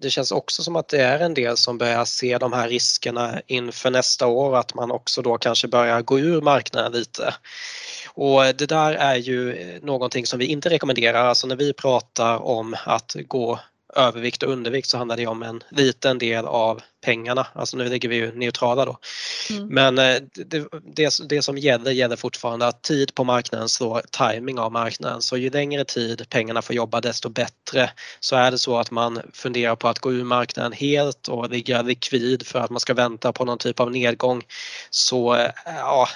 Det 0.00 0.10
känns 0.10 0.32
också 0.32 0.62
som 0.62 0.76
att 0.76 0.88
det 0.88 1.00
är 1.00 1.18
en 1.18 1.34
del 1.34 1.56
som 1.56 1.78
börjar 1.78 2.04
se 2.04 2.38
de 2.38 2.52
här 2.52 2.68
riskerna 2.68 3.40
inför 3.46 3.90
nästa 3.90 4.26
år, 4.26 4.56
att 4.56 4.74
man 4.74 4.90
också 4.90 5.22
då 5.22 5.38
kanske 5.38 5.68
börjar 5.68 6.02
gå 6.02 6.20
ur 6.20 6.40
marknaden 6.40 6.92
lite. 6.92 7.34
Och 8.14 8.42
det 8.42 8.66
där 8.66 8.92
är 8.92 9.16
ju 9.16 9.80
någonting 9.82 10.26
som 10.26 10.38
vi 10.38 10.46
inte 10.46 10.70
rekommenderar, 10.70 11.24
alltså 11.24 11.46
när 11.46 11.56
vi 11.56 11.72
pratar 11.72 12.38
om 12.38 12.76
att 12.84 13.16
gå 13.26 13.60
övervikt 13.96 14.42
och 14.42 14.52
undervikt 14.52 14.88
så 14.88 14.98
handlar 14.98 15.16
det 15.16 15.26
om 15.26 15.42
en 15.42 15.62
liten 15.70 16.18
del 16.18 16.46
av 16.46 16.82
pengarna. 17.04 17.46
Alltså 17.52 17.76
nu 17.76 17.88
ligger 17.88 18.08
vi 18.08 18.16
ju 18.16 18.32
neutrala 18.32 18.84
då. 18.84 18.98
Mm. 19.50 19.68
Men 19.68 19.98
eh, 19.98 20.16
det, 20.34 20.68
det, 20.94 21.18
det, 21.28 21.42
som 21.42 21.58
gäller 21.58 21.90
gäller 21.90 22.16
fortfarande 22.16 22.66
att 22.66 22.82
tid 22.82 23.14
på 23.14 23.24
marknaden 23.24 23.68
slår 23.68 24.02
timing 24.10 24.58
av 24.58 24.72
marknaden. 24.72 25.22
Så 25.22 25.36
ju 25.36 25.50
längre 25.50 25.84
tid 25.84 26.26
pengarna 26.28 26.62
får 26.62 26.76
jobba 26.76 27.00
desto 27.00 27.28
bättre. 27.28 27.90
Så 28.20 28.36
är 28.36 28.50
det 28.50 28.58
så 28.58 28.78
att 28.78 28.90
man 28.90 29.20
funderar 29.32 29.76
på 29.76 29.88
att 29.88 29.98
gå 29.98 30.12
ur 30.12 30.24
marknaden 30.24 30.72
helt 30.72 31.28
och 31.28 31.50
ligga 31.50 31.82
likvid 31.82 32.46
för 32.46 32.58
att 32.58 32.70
man 32.70 32.80
ska 32.80 32.94
vänta 32.94 33.32
på 33.32 33.44
någon 33.44 33.58
typ 33.58 33.80
av 33.80 33.90
nedgång 33.90 34.42
så 34.90 35.34
eh, 35.34 35.50
ja, 35.64 36.08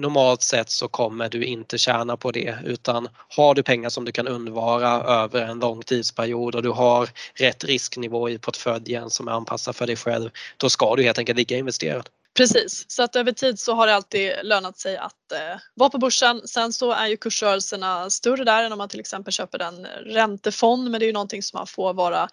normalt 0.00 0.42
sett 0.42 0.70
så 0.70 0.88
kommer 0.88 1.28
du 1.28 1.44
inte 1.44 1.78
tjäna 1.78 2.16
på 2.16 2.30
det 2.30 2.58
utan 2.64 3.08
har 3.28 3.54
du 3.54 3.62
pengar 3.62 3.88
som 3.88 4.04
du 4.04 4.12
kan 4.12 4.28
undvara 4.28 4.88
över 4.88 5.42
en 5.42 5.58
lång 5.58 5.82
tidsperiod 5.82 6.54
och 6.54 6.62
du 6.62 6.70
har 6.70 7.08
rätt 7.34 7.64
risknivå 7.64 8.30
i 8.30 8.38
portföljen 8.38 9.10
som 9.10 9.28
är 9.28 9.32
anpassad 9.32 9.76
för 9.76 9.86
dig 9.86 9.96
själv 9.96 10.30
då 10.56 10.70
ska 10.70 10.96
du 10.96 11.02
helt 11.02 11.18
enkelt 11.18 11.38
ligga 11.38 11.56
investerad. 11.56 12.08
Precis, 12.38 12.84
så 12.88 13.02
att 13.02 13.16
över 13.16 13.32
tid 13.32 13.58
så 13.58 13.74
har 13.74 13.86
det 13.86 13.94
alltid 13.94 14.32
lönat 14.42 14.78
sig 14.78 14.96
att 14.96 15.32
eh, 15.32 15.60
vara 15.74 15.90
på 15.90 15.98
börsen. 15.98 16.40
Sen 16.44 16.72
så 16.72 16.92
är 16.92 17.06
ju 17.06 17.16
kursrörelserna 17.16 18.10
större 18.10 18.44
där 18.44 18.64
än 18.64 18.72
om 18.72 18.78
man 18.78 18.88
till 18.88 19.00
exempel 19.00 19.32
köper 19.32 19.62
en 19.62 19.86
räntefond 19.86 20.90
men 20.90 21.00
det 21.00 21.04
är 21.04 21.06
ju 21.06 21.12
någonting 21.12 21.42
som 21.42 21.58
man 21.58 21.66
får 21.66 21.94
vara 21.94 22.28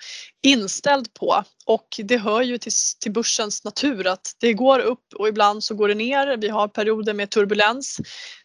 inställd 0.45 1.13
på 1.13 1.43
och 1.65 1.87
det 1.97 2.17
hör 2.17 2.41
ju 2.41 2.57
till, 2.57 2.71
till 2.99 3.11
börsens 3.11 3.63
natur 3.63 4.07
att 4.07 4.35
det 4.39 4.53
går 4.53 4.79
upp 4.79 5.13
och 5.15 5.27
ibland 5.27 5.63
så 5.63 5.75
går 5.75 5.87
det 5.87 5.95
ner. 5.95 6.37
Vi 6.37 6.49
har 6.49 6.67
perioder 6.67 7.13
med 7.13 7.29
turbulens. 7.29 7.97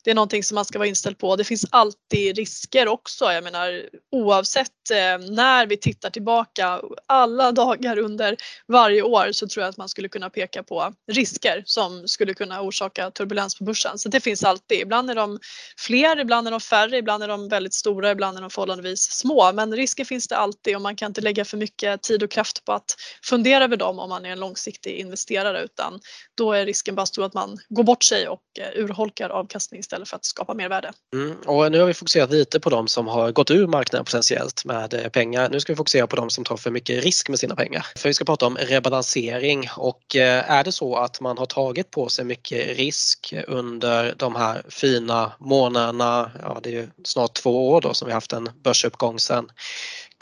Det 0.05 0.11
är 0.11 0.15
någonting 0.15 0.45
som 0.45 0.55
man 0.55 0.65
ska 0.65 0.79
vara 0.79 0.89
inställd 0.89 1.19
på. 1.19 1.37
Det 1.37 1.45
finns 1.45 1.67
alltid 1.71 2.37
risker 2.37 2.89
också. 2.89 3.33
Jag 3.33 3.45
menar 3.45 3.89
oavsett 4.13 4.91
eh, 4.91 5.31
när 5.31 5.67
vi 5.67 5.77
tittar 5.77 6.11
tillbaka 6.11 6.81
alla 7.07 7.53
dagar 7.53 7.99
under 7.99 8.37
varje 8.69 9.03
år 9.03 9.33
så 9.33 9.49
tror 9.49 9.63
jag 9.63 9.71
att 9.71 9.77
man 9.77 9.89
skulle 9.89 10.09
kunna 10.09 10.31
peka 10.31 10.63
på 10.63 10.95
risker 11.13 11.63
som 11.67 12.09
skulle 12.09 12.35
kunna 12.35 12.63
orsaka 12.63 13.11
turbulens 13.11 13.59
på 13.59 13.65
börsen. 13.65 13.99
Så 13.99 14.09
det 14.09 14.21
finns 14.21 14.45
alltid. 14.45 14.81
Ibland 14.81 15.11
är 15.11 15.15
de 15.15 15.39
fler, 15.79 16.21
ibland 16.21 16.47
är 16.47 16.51
de 16.51 16.61
färre, 16.61 16.99
ibland 16.99 17.23
är 17.23 17.29
de 17.29 17.49
väldigt 17.49 17.75
stora, 17.75 18.11
ibland 18.11 18.39
är 18.39 18.41
de 18.41 18.51
förhållandevis 18.51 19.03
små. 19.03 19.53
Men 19.53 19.77
risker 19.77 20.05
finns 20.05 20.29
det 20.29 20.37
alltid 20.37 20.77
och 20.77 20.83
man 20.83 20.97
kan 20.97 21.11
inte 21.11 21.21
lägga 21.21 21.45
för 21.45 21.57
mycket 21.57 21.90
tid 21.97 22.23
och 22.23 22.31
kraft 22.31 22.65
på 22.65 22.73
att 22.73 22.97
fundera 23.25 23.65
över 23.65 23.77
dem 23.77 23.99
om 23.99 24.09
man 24.09 24.25
är 24.25 24.31
en 24.31 24.41
långsiktig 24.41 24.97
investerare 24.97 25.63
utan 25.63 26.01
då 26.37 26.53
är 26.53 26.67
risken 26.67 26.95
bara 26.95 27.07
stor 27.07 27.25
att 27.25 27.35
man 27.35 27.59
går 27.69 27.83
bort 27.83 28.05
sig 28.05 28.29
och 28.29 28.43
eh, 28.59 28.83
urholkar 28.83 29.31
avkastning 29.31 29.81
istället 29.81 30.09
för 30.09 30.17
att 30.17 30.25
skapa 30.25 30.55
mer 30.55 30.69
värde. 30.69 30.93
Mm. 31.15 31.37
Och 31.47 31.73
nu 31.73 31.79
har 31.79 31.87
vi 31.87 31.95
fokuserat 31.95 32.31
lite 32.31 32.61
på 32.61 32.71
de 32.71 32.89
som 32.89 33.09
har 33.09 33.33
gått 33.33 33.51
ur 33.51 33.67
marknaden 33.67 34.05
potentiellt 34.05 34.65
med 34.65 34.95
eh, 34.95 35.09
pengar. 35.09 35.49
Nu 35.49 35.61
ska 35.61 35.73
vi 35.73 35.77
fokusera 35.77 36.07
på 36.07 36.17
de 36.17 36.31
som 36.31 36.45
tar 36.45 36.57
för 36.57 36.71
mycket 36.71 37.05
risk 37.05 37.29
med 37.29 37.39
sina 37.39 37.57
pengar. 37.57 37.87
För 37.97 38.09
vi 38.09 38.15
ska 38.15 38.25
prata 38.25 38.47
om 38.47 38.57
rebalansering 38.57 39.69
och 39.77 40.17
eh, 40.17 40.51
är 40.51 40.65
det 40.65 40.73
så 40.73 40.97
att 40.97 41.21
man 41.21 41.39
har 41.39 41.47
tagit 41.47 41.91
på 41.91 42.09
sig 42.09 42.25
mycket 42.25 42.77
risk 42.77 43.35
under 43.47 44.15
de 44.17 44.37
här 44.37 44.63
fina 44.69 45.33
månaderna, 45.39 46.31
ja 46.43 46.61
det 46.63 46.69
är 46.69 46.73
ju 46.73 46.89
snart 47.05 47.35
två 47.35 47.71
år 47.71 47.81
då 47.81 47.95
som 47.95 48.09
vi 48.09 48.15
haft 48.15 48.33
en 48.33 48.51
börsuppgång 48.65 49.19
sen 49.19 49.51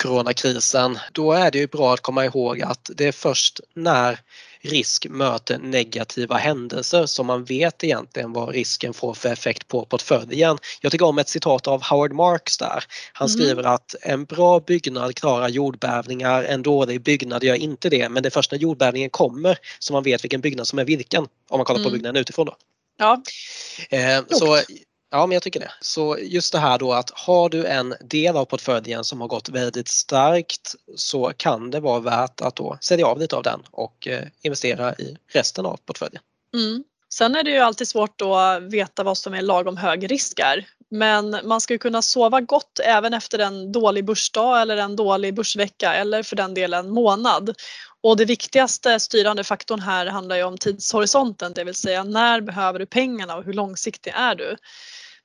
coronakrisen, 0.03 0.99
då 1.13 1.33
är 1.33 1.51
det 1.51 1.59
ju 1.59 1.67
bra 1.67 1.95
att 1.95 2.01
komma 2.01 2.25
ihåg 2.25 2.63
att 2.63 2.91
det 2.95 3.07
är 3.07 3.13
först 3.13 3.61
när 3.75 4.21
risk 4.61 5.07
möter 5.07 5.59
negativa 5.59 6.37
händelser 6.37 7.07
som 7.07 7.27
man 7.27 7.45
vet 7.45 7.85
egentligen 7.85 8.33
vad 8.33 8.49
risken 8.49 8.95
får 8.95 9.15
för 9.15 9.29
effekt 9.29 9.69
på 9.69 9.85
portföljen. 9.85 10.59
Jag 10.81 10.93
tycker 10.93 11.07
om 11.07 11.19
ett 11.19 11.29
citat 11.29 11.67
av 11.67 11.83
Howard 11.83 12.13
Marks 12.13 12.59
där. 12.59 12.85
Han 13.13 13.29
mm. 13.29 13.39
skriver 13.39 13.63
att 13.63 13.95
en 14.03 14.25
bra 14.25 14.61
byggnad 14.61 15.15
klarar 15.15 15.49
jordbävningar, 15.49 16.43
en 16.43 16.63
dålig 16.63 17.03
byggnad 17.03 17.45
gör 17.45 17.55
inte 17.55 17.89
det 17.89 18.09
men 18.09 18.23
det 18.23 18.29
är 18.29 18.31
först 18.31 18.53
när 18.53 18.59
jordbävningen 18.59 19.11
kommer 19.11 19.59
som 19.79 19.95
man 19.95 20.03
vet 20.03 20.25
vilken 20.25 20.41
byggnad 20.41 20.67
som 20.67 20.79
är 20.79 20.85
vilken 20.85 21.27
om 21.49 21.59
man 21.59 21.65
kollar 21.65 21.81
mm. 21.81 21.91
på 21.91 21.93
byggnaden 21.93 22.21
utifrån. 22.21 22.47
Då. 22.47 22.57
Ja. 22.99 23.23
Eh, 23.91 24.21
så 24.31 24.61
Ja, 25.11 25.27
men 25.27 25.35
jag 25.35 25.43
tycker 25.43 25.61
det. 25.61 25.73
Så 25.81 26.19
just 26.19 26.53
det 26.53 26.59
här 26.59 26.79
då 26.79 26.93
att 26.93 27.11
har 27.11 27.49
du 27.49 27.67
en 27.67 27.95
del 28.01 28.37
av 28.37 28.45
portföljen 28.45 29.05
som 29.05 29.21
har 29.21 29.29
gått 29.29 29.49
väldigt 29.49 29.89
starkt 29.89 30.75
så 30.97 31.33
kan 31.37 31.71
det 31.71 31.81
vara 31.81 32.01
värt 32.01 32.41
att 32.41 32.57
då 32.57 32.79
sälja 32.81 33.07
av 33.07 33.19
lite 33.19 33.37
av 33.37 33.43
den 33.43 33.61
och 33.71 34.09
eh, 34.09 34.25
investera 34.43 34.95
i 34.95 35.17
resten 35.33 35.67
av 35.67 35.77
portföljen. 35.87 36.23
Mm. 36.55 36.85
Sen 37.13 37.35
är 37.35 37.43
det 37.43 37.51
ju 37.51 37.59
alltid 37.59 37.89
svårt 37.89 38.21
att 38.21 38.63
veta 38.63 39.03
vad 39.03 39.19
som 39.19 39.35
är 39.35 39.43
lagom 39.43 39.77
hög 39.77 40.11
risk 40.11 40.39
är. 40.39 40.67
Men 40.91 41.37
man 41.45 41.61
ska 41.61 41.79
kunna 41.79 42.03
sova 42.03 42.41
gott 42.41 42.81
även 42.85 43.15
efter 43.15 43.39
en 43.39 43.73
dålig 43.73 44.05
börsdag 44.05 44.61
eller 44.61 44.77
en 44.77 44.97
dålig 44.97 45.35
börsvecka 45.35 45.95
eller 45.95 46.23
för 46.23 46.37
den 46.37 46.55
delen 46.55 46.91
månad. 46.91 47.55
Och 48.03 48.17
det 48.17 48.25
viktigaste 48.25 49.01
styrande 49.01 49.45
faktorn 49.45 49.81
här 49.81 50.07
handlar 50.07 50.37
ju 50.37 50.43
om 50.43 50.59
tidshorisonten, 50.59 51.53
det 51.55 51.65
vill 51.65 51.75
säga 51.75 52.05
när 52.05 52.41
behöver 52.41 52.79
du 52.79 52.87
pengarna 52.87 53.37
och 53.37 53.45
hur 53.45 53.53
långsiktig 53.53 54.13
är 54.17 54.35
du? 54.35 54.57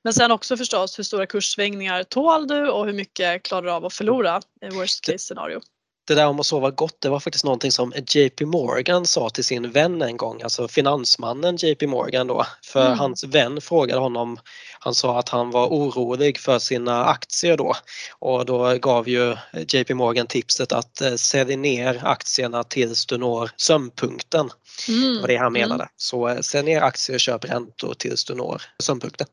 Men 0.02 0.12
sen 0.12 0.30
också 0.30 0.56
förstås 0.56 0.98
hur 0.98 1.04
stora 1.04 1.26
kurssvängningar 1.26 2.02
tål 2.02 2.48
du 2.48 2.68
och 2.70 2.86
hur 2.86 2.92
mycket 2.92 3.42
klarar 3.42 3.62
du 3.62 3.70
av 3.70 3.84
att 3.84 3.94
förlora 3.94 4.40
i 4.60 4.68
worst 4.68 5.04
case 5.04 5.18
scenario 5.18 5.60
det 6.06 6.14
där 6.14 6.26
om 6.26 6.40
att 6.40 6.46
sova 6.46 6.70
gott, 6.70 7.00
det 7.00 7.08
var 7.08 7.20
faktiskt 7.20 7.44
någonting 7.44 7.72
som 7.72 7.92
JP 8.06 8.46
Morgan 8.46 9.06
sa 9.06 9.30
till 9.30 9.44
sin 9.44 9.70
vän 9.70 10.02
en 10.02 10.16
gång, 10.16 10.42
alltså 10.42 10.68
finansmannen 10.68 11.56
JP 11.56 11.86
Morgan 11.86 12.26
då. 12.26 12.46
För 12.64 12.86
mm. 12.86 12.98
hans 12.98 13.24
vän 13.24 13.60
frågade 13.60 14.00
honom, 14.00 14.38
han 14.78 14.94
sa 14.94 15.18
att 15.18 15.28
han 15.28 15.50
var 15.50 15.66
orolig 15.66 16.38
för 16.38 16.58
sina 16.58 17.04
aktier 17.04 17.56
då 17.56 17.74
och 18.18 18.46
då 18.46 18.78
gav 18.78 19.08
ju 19.08 19.36
JP 19.68 19.94
Morgan 19.94 20.26
tipset 20.26 20.72
att 20.72 21.00
eh, 21.00 21.14
sälj 21.14 21.56
ner 21.56 22.00
aktierna 22.04 22.64
tills 22.64 23.06
du 23.06 23.18
når 23.18 23.50
sömnpunkten. 23.56 24.50
Mm. 24.88 25.14
Det 25.14 25.20
var 25.20 25.28
det 25.28 25.36
han 25.36 25.56
mm. 25.56 25.62
menade. 25.62 25.82
Mm. 25.82 25.92
Så 25.96 26.28
eh, 26.28 26.40
sälj 26.40 26.66
ner 26.66 26.80
aktier 26.80 27.16
och 27.16 27.20
köp 27.20 27.44
räntor 27.44 27.94
tills 27.94 28.24
du 28.24 28.34
når 28.34 28.62
sömnpunkten. 28.82 29.26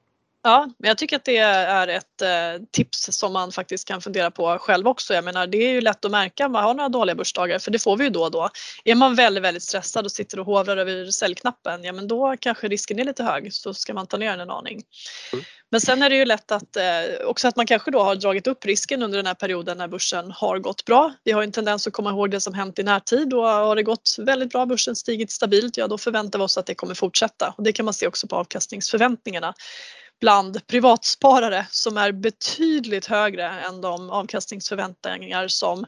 Ja, 0.43 0.69
men 0.79 0.87
jag 0.87 0.97
tycker 0.97 1.15
att 1.15 1.25
det 1.25 1.37
är 1.37 1.87
ett 1.87 2.21
eh, 2.21 2.65
tips 2.71 3.09
som 3.11 3.33
man 3.33 3.51
faktiskt 3.51 3.87
kan 3.87 4.01
fundera 4.01 4.31
på 4.31 4.57
själv 4.59 4.87
också. 4.87 5.13
Jag 5.13 5.23
menar, 5.23 5.47
det 5.47 5.57
är 5.57 5.69
ju 5.69 5.81
lätt 5.81 6.05
att 6.05 6.11
märka 6.11 6.45
om 6.45 6.51
man 6.51 6.63
har 6.63 6.73
några 6.73 6.89
dåliga 6.89 7.15
börsdagar 7.15 7.59
för 7.59 7.71
det 7.71 7.79
får 7.79 7.97
vi 7.97 8.03
ju 8.03 8.09
då 8.09 8.23
och 8.23 8.31
då. 8.31 8.49
Är 8.85 8.95
man 8.95 9.15
väldigt, 9.15 9.43
väldigt 9.43 9.63
stressad 9.63 10.05
och 10.05 10.11
sitter 10.11 10.39
och 10.39 10.45
hovrar 10.45 10.77
över 10.77 11.11
säljknappen, 11.11 11.83
ja 11.83 11.93
men 11.93 12.07
då 12.07 12.35
kanske 12.39 12.67
risken 12.67 12.99
är 12.99 13.03
lite 13.03 13.23
hög 13.23 13.53
så 13.53 13.73
ska 13.73 13.93
man 13.93 14.07
ta 14.07 14.17
ner 14.17 14.31
den 14.31 14.39
en 14.39 14.51
aning. 14.51 14.81
Mm. 15.33 15.45
Men 15.71 15.81
sen 15.81 16.01
är 16.01 16.09
det 16.09 16.15
ju 16.15 16.25
lätt 16.25 16.51
att 16.51 16.75
eh, 16.75 17.25
också 17.25 17.47
att 17.47 17.55
man 17.55 17.65
kanske 17.65 17.91
då 17.91 18.03
har 18.03 18.15
dragit 18.15 18.47
upp 18.47 18.65
risken 18.65 19.03
under 19.03 19.17
den 19.17 19.25
här 19.25 19.33
perioden 19.33 19.77
när 19.77 19.87
börsen 19.87 20.31
har 20.31 20.59
gått 20.59 20.85
bra. 20.85 21.13
Vi 21.23 21.31
har 21.31 21.43
en 21.43 21.51
tendens 21.51 21.87
att 21.87 21.93
komma 21.93 22.09
ihåg 22.09 22.31
det 22.31 22.41
som 22.41 22.53
hänt 22.53 22.79
i 22.79 22.83
närtid 22.83 23.33
och 23.33 23.43
har 23.43 23.75
det 23.75 23.83
gått 23.83 24.15
väldigt 24.17 24.49
bra, 24.51 24.65
börsen 24.65 24.95
stigit 24.95 25.31
stabilt, 25.31 25.77
ja 25.77 25.87
då 25.87 25.97
förväntar 25.97 26.39
vi 26.39 26.45
oss 26.45 26.57
att 26.57 26.65
det 26.65 26.75
kommer 26.75 26.93
fortsätta 26.93 27.53
och 27.57 27.63
det 27.63 27.71
kan 27.71 27.85
man 27.85 27.93
se 27.93 28.07
också 28.07 28.27
på 28.27 28.35
avkastningsförväntningarna 28.35 29.53
bland 30.21 30.67
privatsparare 30.67 31.67
som 31.71 31.97
är 31.97 32.11
betydligt 32.11 33.05
högre 33.05 33.49
än 33.49 33.81
de 33.81 34.09
avkastningsförväntningar 34.09 35.47
som 35.47 35.85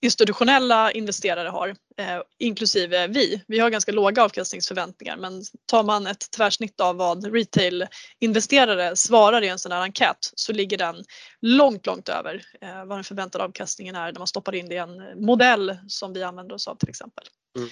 institutionella 0.00 0.92
investerare 0.92 1.48
har, 1.48 1.68
eh, 1.68 2.20
inklusive 2.38 3.06
vi. 3.06 3.42
Vi 3.46 3.58
har 3.58 3.70
ganska 3.70 3.92
låga 3.92 4.24
avkastningsförväntningar 4.24 5.16
men 5.16 5.42
tar 5.66 5.82
man 5.82 6.06
ett 6.06 6.30
tvärsnitt 6.30 6.80
av 6.80 6.96
vad 6.96 7.34
retail-investerare 7.34 8.96
svarar 8.96 9.42
i 9.42 9.48
en 9.48 9.58
sån 9.58 9.72
här 9.72 9.82
enkät 9.82 10.18
så 10.34 10.52
ligger 10.52 10.78
den 10.78 11.04
långt, 11.40 11.86
långt 11.86 12.08
över 12.08 12.42
eh, 12.60 12.84
vad 12.84 12.98
den 12.98 13.04
förväntade 13.04 13.44
avkastningen 13.44 13.94
är 13.94 14.12
när 14.12 14.18
man 14.18 14.26
stoppar 14.26 14.54
in 14.54 14.68
det 14.68 14.74
i 14.74 14.78
en 14.78 15.24
modell 15.26 15.78
som 15.88 16.12
vi 16.12 16.22
använder 16.22 16.54
oss 16.54 16.68
av 16.68 16.76
till 16.76 16.88
exempel. 16.88 17.24
Mm. 17.58 17.68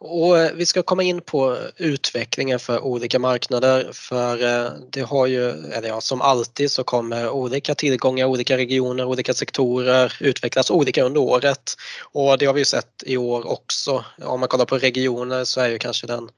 Och 0.00 0.38
eh, 0.38 0.52
vi 0.54 0.66
ska 0.66 0.82
komma 0.82 1.02
in 1.02 1.20
på 1.20 1.58
utvecklingen 1.76 2.58
för 2.58 2.80
olika 2.80 3.18
marknader 3.18 3.90
för 3.92 4.42
eh, 4.42 4.70
det 4.90 5.00
har 5.00 5.26
ju, 5.26 5.50
eller 5.50 5.88
ja, 5.88 6.00
som 6.00 6.20
alltid 6.20 6.70
så 6.70 6.84
kommer 6.84 7.28
olika 7.28 7.74
tillgångar, 7.74 8.26
olika 8.26 8.56
regioner, 8.56 9.04
olika 9.04 9.34
sektorer 9.34 10.16
utvecklas 10.20 10.70
olika 10.70 11.04
under 11.04 11.20
året. 11.20 11.74
Och 12.12 12.38
det 12.38 12.46
har 12.46 12.52
vi 12.52 12.60
ju 12.60 12.64
sett 12.64 13.02
i 13.06 13.16
år 13.16 13.48
också. 13.48 14.04
Om 14.22 14.40
man 14.40 14.48
kollar 14.48 14.64
på 14.64 14.78
regioner 14.78 15.44
så 15.44 15.60
är 15.60 15.68
ju 15.68 15.78
kanske 15.78 16.06
den 16.06 16.28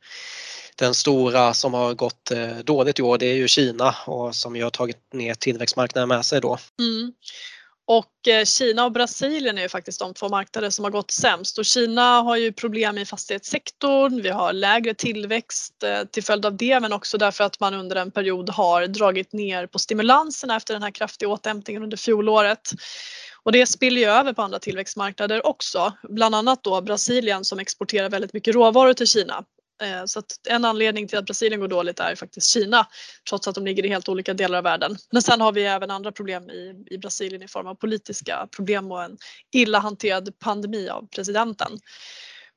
den 0.77 0.95
stora 0.95 1.55
som 1.55 1.75
har 1.75 1.95
gått 1.95 2.31
eh, 2.31 2.57
dåligt 2.65 2.99
i 2.99 3.03
år 3.03 3.19
det 3.19 3.27
är 3.27 3.35
ju 3.35 3.49
Kina 3.49 3.95
och 4.07 4.35
som 4.35 4.57
ju 4.57 4.63
har 4.63 4.71
tagit 4.71 5.13
ner 5.13 5.35
tillväxtmarknaden 5.35 6.09
med 6.09 6.27
sig 6.27 6.41
då. 6.41 6.59
Mm. 6.79 7.13
Och 7.93 8.29
eh, 8.29 8.45
Kina 8.45 8.85
och 8.85 8.93
Brasilien 8.93 9.59
är 9.59 9.63
ju 9.63 9.69
faktiskt 9.69 10.01
de 10.01 10.15
två 10.15 10.29
marknader 10.29 10.71
som 10.71 10.85
har 10.85 10.91
gått 10.91 11.11
sämst 11.11 11.59
och 11.59 11.65
Kina 11.65 12.21
har 12.21 12.37
ju 12.37 12.53
problem 12.53 12.99
i 12.99 13.05
fastighetssektorn. 13.05 14.23
Vi 14.23 14.29
har 14.29 14.53
lägre 14.53 14.95
tillväxt 14.95 15.83
eh, 15.83 16.05
till 16.05 16.25
följd 16.25 16.47
av 16.47 16.57
det 16.57 16.81
men 16.81 16.93
också 16.93 17.19
därför 17.19 17.45
att 17.45 17.61
man 17.61 17.75
under 17.75 17.97
en 17.97 18.11
period 18.11 18.51
har 18.51 18.87
dragit 18.87 19.33
ner 19.33 19.67
på 19.67 19.79
stimulanserna 19.79 20.57
efter 20.57 20.75
den 20.75 20.83
här 20.83 20.91
kraftiga 20.91 21.29
återhämtningen 21.29 21.83
under 21.83 21.97
fjolåret. 21.97 22.71
Och 23.43 23.53
det 23.53 23.67
spiller 23.67 24.01
ju 24.01 24.07
över 24.07 24.33
på 24.33 24.43
andra 24.43 24.59
tillväxtmarknader 24.59 25.47
också, 25.47 25.93
bland 26.09 26.35
annat 26.35 26.65
då 26.65 26.81
Brasilien 26.81 27.45
som 27.45 27.59
exporterar 27.59 28.11
väldigt 28.11 28.33
mycket 28.33 28.55
råvaror 28.55 28.93
till 28.93 29.07
Kina 29.07 29.45
så 30.07 30.19
att 30.19 30.47
en 30.49 30.65
anledning 30.65 31.09
till 31.09 31.19
att 31.19 31.25
Brasilien 31.25 31.61
går 31.61 31.69
dåligt 31.69 32.01
är 32.01 32.15
faktiskt 32.15 32.51
Kina 32.51 32.87
trots 33.29 33.49
att 33.49 33.55
de 33.55 33.65
ligger 33.65 33.87
i 33.87 33.89
helt 33.89 34.09
olika 34.09 34.35
delar 34.35 34.59
av 34.59 34.65
världen. 34.65 34.97
Men 35.13 35.23
sen 35.23 35.41
har 35.41 35.53
vi 35.53 35.65
även 35.65 35.91
andra 35.91 36.13
problem 36.13 36.51
i, 36.51 36.85
i 36.91 36.99
Brasilien 36.99 37.43
i 37.43 37.49
form 37.49 37.67
av 37.67 37.75
politiska 37.75 38.49
problem 38.57 38.93
och 38.93 39.03
en 39.03 39.19
illa 39.53 39.79
hanterad 39.79 40.39
pandemi 40.39 40.89
av 40.89 41.07
presidenten. 41.07 41.79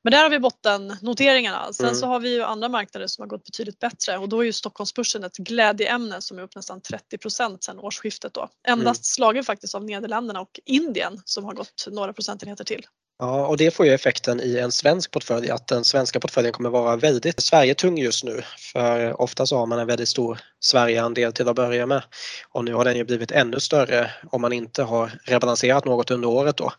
Men 0.06 0.10
där 0.10 0.22
har 0.22 0.30
vi 0.30 0.38
bottennoteringarna. 0.38 1.72
Sen 1.72 1.86
mm. 1.86 1.96
så 1.96 2.06
har 2.06 2.20
vi 2.20 2.34
ju 2.34 2.42
andra 2.42 2.68
marknader 2.68 3.06
som 3.06 3.22
har 3.22 3.28
gått 3.28 3.44
betydligt 3.44 3.78
bättre 3.78 4.18
och 4.18 4.28
då 4.28 4.40
är 4.40 4.44
ju 4.44 4.52
Stockholmsbörsen 4.52 5.24
ett 5.24 5.36
glädjeämne 5.36 6.20
som 6.20 6.38
är 6.38 6.42
upp 6.42 6.56
nästan 6.56 6.80
30 6.80 7.18
procent 7.18 7.64
sedan 7.64 7.78
årsskiftet 7.78 8.34
då. 8.34 8.48
Endast 8.68 8.98
mm. 8.98 9.04
slagen 9.04 9.44
faktiskt 9.44 9.74
av 9.74 9.84
Nederländerna 9.84 10.40
och 10.40 10.60
Indien 10.64 11.22
som 11.24 11.44
har 11.44 11.54
gått 11.54 11.86
några 11.90 12.12
procentenheter 12.12 12.64
till. 12.64 12.86
Ja, 13.18 13.46
och 13.46 13.56
det 13.56 13.70
får 13.70 13.86
ju 13.86 13.92
effekten 13.92 14.40
i 14.40 14.58
en 14.58 14.72
svensk 14.72 15.10
portfölj 15.10 15.50
att 15.50 15.68
den 15.68 15.84
svenska 15.84 16.20
portföljen 16.20 16.52
kommer 16.52 16.70
vara 16.70 16.96
väldigt 16.96 17.40
Sverige-tung 17.40 17.98
just 17.98 18.24
nu. 18.24 18.42
För 18.72 19.20
ofta 19.20 19.46
så 19.46 19.58
har 19.58 19.66
man 19.66 19.78
en 19.78 19.86
väldigt 19.86 20.08
stor 20.08 20.38
Sverigeandel 20.60 21.32
till 21.32 21.48
att 21.48 21.56
börja 21.56 21.86
med. 21.86 22.02
Och 22.48 22.64
nu 22.64 22.74
har 22.74 22.84
den 22.84 22.96
ju 22.96 23.04
blivit 23.04 23.30
ännu 23.30 23.60
större 23.60 24.10
om 24.30 24.40
man 24.40 24.52
inte 24.52 24.82
har 24.82 25.18
rebalanserat 25.24 25.84
något 25.84 26.10
under 26.10 26.28
året 26.28 26.56
då. 26.56 26.72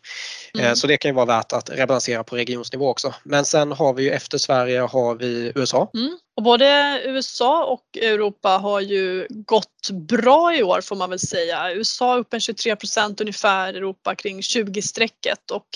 Mm. 0.58 0.76
Så 0.76 0.86
det 0.86 0.96
kan 0.96 1.08
ju 1.08 1.14
vara 1.14 1.26
värt 1.26 1.52
att 1.52 1.70
rebalansera 1.70 2.24
på 2.24 2.36
regionsnivå 2.36 2.88
också. 2.88 3.14
Men 3.24 3.44
sen 3.44 3.72
har 3.72 3.94
vi 3.94 4.02
ju 4.02 4.10
efter 4.10 4.38
Sverige 4.38 4.80
har 4.80 5.14
vi 5.14 5.52
USA. 5.54 5.90
Mm. 5.94 6.18
Och 6.38 6.44
både 6.44 7.02
USA 7.04 7.64
och 7.64 7.98
Europa 8.02 8.48
har 8.48 8.80
ju 8.80 9.26
gått 9.30 9.90
bra 9.90 10.54
i 10.54 10.62
år 10.62 10.80
får 10.80 10.96
man 10.96 11.10
väl 11.10 11.18
säga. 11.18 11.72
USA 11.74 12.16
upp 12.16 12.34
en 12.34 12.40
23% 12.40 13.20
ungefär, 13.20 13.74
Europa 13.74 14.14
kring 14.14 14.40
20-strecket 14.40 15.50
och 15.52 15.66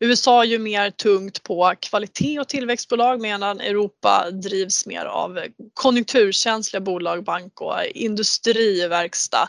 USA 0.00 0.42
är 0.42 0.46
ju 0.46 0.58
mer 0.58 0.90
tungt 0.90 1.42
på 1.42 1.74
kvalitet 1.80 2.40
och 2.40 2.48
tillväxtbolag 2.48 3.20
medan 3.20 3.60
Europa 3.60 4.30
drivs 4.30 4.86
mer 4.86 5.04
av 5.04 5.40
konjunkturkänsliga 5.74 6.80
bolag, 6.80 7.24
bank 7.24 7.60
och 7.60 7.84
industriverkstad. 7.84 9.48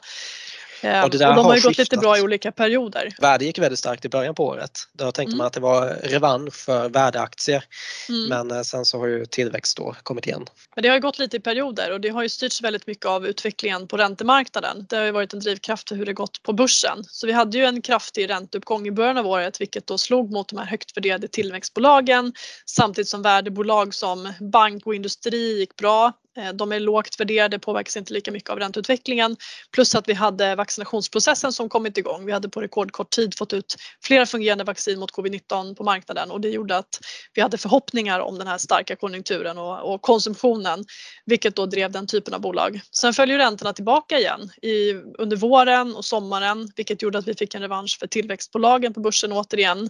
Ehm, 0.85 0.99
och, 0.99 1.03
och 1.03 1.19
de 1.19 1.25
har, 1.25 1.43
har 1.43 1.55
ju 1.55 1.61
gått 1.61 1.77
lite 1.77 1.97
bra 1.97 2.17
i 2.17 2.21
olika 2.21 2.51
perioder. 2.51 3.15
Värde 3.19 3.45
gick 3.45 3.59
väldigt 3.59 3.79
starkt 3.79 4.05
i 4.05 4.09
början 4.09 4.35
på 4.35 4.45
året. 4.45 4.71
Då 4.93 5.11
tänkte 5.11 5.21
mm. 5.21 5.37
man 5.37 5.47
att 5.47 5.53
det 5.53 5.59
var 5.59 5.87
revansch 6.03 6.53
för 6.53 6.89
värdeaktier. 6.89 7.63
Mm. 8.09 8.29
Men 8.29 8.57
eh, 8.57 8.63
sen 8.63 8.85
så 8.85 8.99
har 8.99 9.07
ju 9.07 9.25
tillväxt 9.25 9.77
då 9.77 9.95
kommit 10.03 10.27
igen. 10.27 10.45
Men 10.75 10.81
det 10.83 10.87
har 10.87 10.95
ju 10.95 11.01
gått 11.01 11.19
lite 11.19 11.37
i 11.37 11.39
perioder 11.39 11.91
och 11.91 12.01
det 12.01 12.09
har 12.09 12.23
ju 12.23 12.29
styrts 12.29 12.61
väldigt 12.61 12.87
mycket 12.87 13.05
av 13.05 13.27
utvecklingen 13.27 13.87
på 13.87 13.97
räntemarknaden. 13.97 14.85
Det 14.89 14.95
har 14.95 15.03
ju 15.03 15.11
varit 15.11 15.33
en 15.33 15.39
drivkraft 15.39 15.89
för 15.89 15.95
hur 15.95 16.05
det 16.05 16.13
gått 16.13 16.43
på 16.43 16.53
börsen. 16.53 17.03
Så 17.03 17.27
vi 17.27 17.33
hade 17.33 17.57
ju 17.57 17.65
en 17.65 17.81
kraftig 17.81 18.29
ränteuppgång 18.29 18.87
i 18.87 18.91
början 18.91 19.17
av 19.17 19.27
året 19.27 19.61
vilket 19.61 19.87
då 19.87 19.97
slog 19.97 20.31
mot 20.31 20.49
de 20.49 20.57
här 20.59 20.65
högt 20.65 20.97
värderade 20.97 21.27
tillväxtbolagen 21.27 22.33
samtidigt 22.65 23.09
som 23.09 23.21
värdebolag 23.21 23.93
som 23.93 24.33
bank 24.39 24.85
och 24.85 24.95
industri 24.95 25.59
gick 25.59 25.75
bra. 25.75 26.13
Eh, 26.37 26.53
de 26.53 26.71
är 26.71 26.79
lågt 26.79 27.19
värderade, 27.19 27.59
påverkas 27.59 27.97
inte 27.97 28.13
lika 28.13 28.31
mycket 28.31 28.49
av 28.49 28.59
ränteutvecklingen. 28.59 29.37
Plus 29.71 29.95
att 29.95 30.09
vi 30.09 30.13
hade 30.13 30.55
vaccinationsprocessen 30.55 31.53
som 31.53 31.69
kommit 31.69 31.97
igång. 31.97 32.25
Vi 32.25 32.31
hade 32.31 32.49
på 32.49 32.61
rekordkort 32.61 33.09
tid 33.09 33.37
fått 33.37 33.53
ut 33.53 33.75
flera 34.03 34.25
fungerande 34.25 34.63
vaccin 34.63 34.99
mot 34.99 35.11
covid-19 35.11 35.75
på 35.75 35.83
marknaden 35.83 36.31
och 36.31 36.41
det 36.41 36.49
gjorde 36.49 36.77
att 36.77 36.99
vi 37.33 37.41
hade 37.41 37.57
förhoppningar 37.57 38.19
om 38.19 38.37
den 38.37 38.47
här 38.47 38.57
starka 38.57 38.95
konjunkturen 38.95 39.57
och, 39.57 39.93
och 39.93 40.01
konsumtionen, 40.01 40.85
vilket 41.25 41.55
då 41.55 41.65
drev 41.65 41.91
den 41.91 42.07
typen 42.07 42.33
av 42.33 42.41
bolag. 42.41 42.79
Sen 42.91 43.13
följer 43.13 43.37
räntorna 43.37 43.73
tillbaka 43.73 44.19
igen 44.19 44.51
i, 44.61 44.93
under 44.93 45.37
våren 45.37 45.95
och 45.95 46.05
sommaren, 46.05 46.71
vilket 46.75 47.01
gjorde 47.01 47.17
att 47.17 47.27
vi 47.27 47.33
fick 47.33 47.55
en 47.55 47.61
revansch 47.61 47.97
för 47.99 48.07
tillväxtbolagen 48.07 48.93
på 48.93 48.99
börsen 48.99 49.31
återigen. 49.31 49.89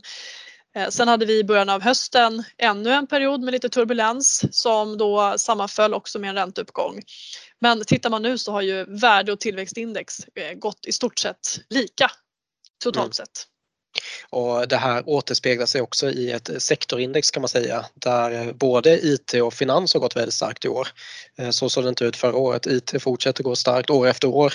Eh, 0.75 0.89
sen 0.89 1.07
hade 1.07 1.25
vi 1.25 1.39
i 1.39 1.43
början 1.43 1.69
av 1.69 1.81
hösten 1.81 2.43
ännu 2.57 2.91
en 2.91 3.07
period 3.07 3.41
med 3.41 3.51
lite 3.51 3.69
turbulens 3.69 4.45
som 4.51 4.97
då 4.97 5.35
sammanföll 5.37 5.93
också 5.93 6.19
med 6.19 6.29
en 6.29 6.35
ränteuppgång. 6.35 7.01
Men 7.59 7.85
tittar 7.85 8.09
man 8.09 8.21
nu 8.21 8.37
så 8.37 8.51
har 8.51 8.61
ju 8.61 8.85
värde 8.85 9.31
och 9.31 9.39
tillväxtindex 9.39 10.19
eh, 10.35 10.53
gått 10.53 10.85
i 10.85 10.91
stort 10.91 11.19
sett 11.19 11.59
lika 11.69 12.11
totalt 12.83 13.05
mm. 13.05 13.13
sett. 13.13 13.47
Och 14.29 14.67
det 14.67 14.77
här 14.77 15.03
återspeglar 15.09 15.65
sig 15.65 15.81
också 15.81 16.09
i 16.09 16.31
ett 16.31 16.49
sektorindex 16.57 17.31
kan 17.31 17.41
man 17.41 17.49
säga 17.49 17.85
där 17.93 18.53
både 18.53 19.05
IT 19.05 19.33
och 19.33 19.53
finans 19.53 19.93
har 19.93 20.01
gått 20.01 20.15
väldigt 20.15 20.33
starkt 20.33 20.65
i 20.65 20.67
år. 20.67 20.87
Eh, 21.37 21.49
så 21.49 21.69
såg 21.69 21.83
det 21.83 21.89
inte 21.89 22.05
ut 22.05 22.15
förra 22.15 22.35
året. 22.35 22.67
IT 22.67 23.01
fortsätter 23.01 23.43
gå 23.43 23.55
starkt 23.55 23.89
år 23.89 24.07
efter 24.07 24.27
år 24.27 24.53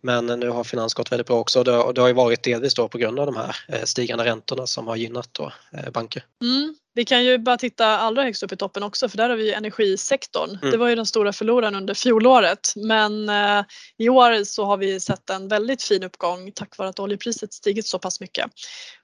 men 0.00 0.26
nu 0.26 0.48
har 0.48 0.64
finans 0.64 0.94
gått 0.94 1.12
väldigt 1.12 1.26
bra 1.26 1.38
också 1.38 1.58
och 1.58 1.94
det 1.94 2.00
har 2.00 2.08
ju 2.08 2.14
varit 2.14 2.42
delvis 2.42 2.74
då 2.74 2.88
på 2.88 2.98
grund 2.98 3.18
av 3.18 3.26
de 3.26 3.36
här 3.36 3.56
eh, 3.68 3.84
stigande 3.84 4.24
räntorna 4.24 4.66
som 4.66 4.86
har 4.86 4.96
gynnat 4.96 5.28
då 5.32 5.52
eh, 5.72 5.90
banker. 5.90 6.24
Mm. 6.42 6.74
Vi 6.94 7.04
kan 7.04 7.24
ju 7.24 7.38
bara 7.38 7.56
titta 7.56 7.86
allra 7.86 8.22
högst 8.22 8.42
upp 8.42 8.52
i 8.52 8.56
toppen 8.56 8.82
också 8.82 9.08
för 9.08 9.16
där 9.16 9.28
har 9.28 9.36
vi 9.36 9.52
energisektorn. 9.52 10.50
Mm. 10.50 10.70
Det 10.70 10.76
var 10.76 10.88
ju 10.88 10.94
den 10.94 11.06
stora 11.06 11.32
förloraren 11.32 11.74
under 11.74 11.94
fjolåret 11.94 12.72
men 12.76 13.28
eh, 13.28 13.64
i 13.98 14.08
år 14.08 14.44
så 14.44 14.64
har 14.64 14.76
vi 14.76 15.00
sett 15.00 15.30
en 15.30 15.48
väldigt 15.48 15.82
fin 15.82 16.02
uppgång 16.02 16.52
tack 16.52 16.78
vare 16.78 16.88
att 16.88 17.00
oljepriset 17.00 17.52
stigit 17.52 17.86
så 17.86 17.98
pass 17.98 18.20
mycket. 18.20 18.46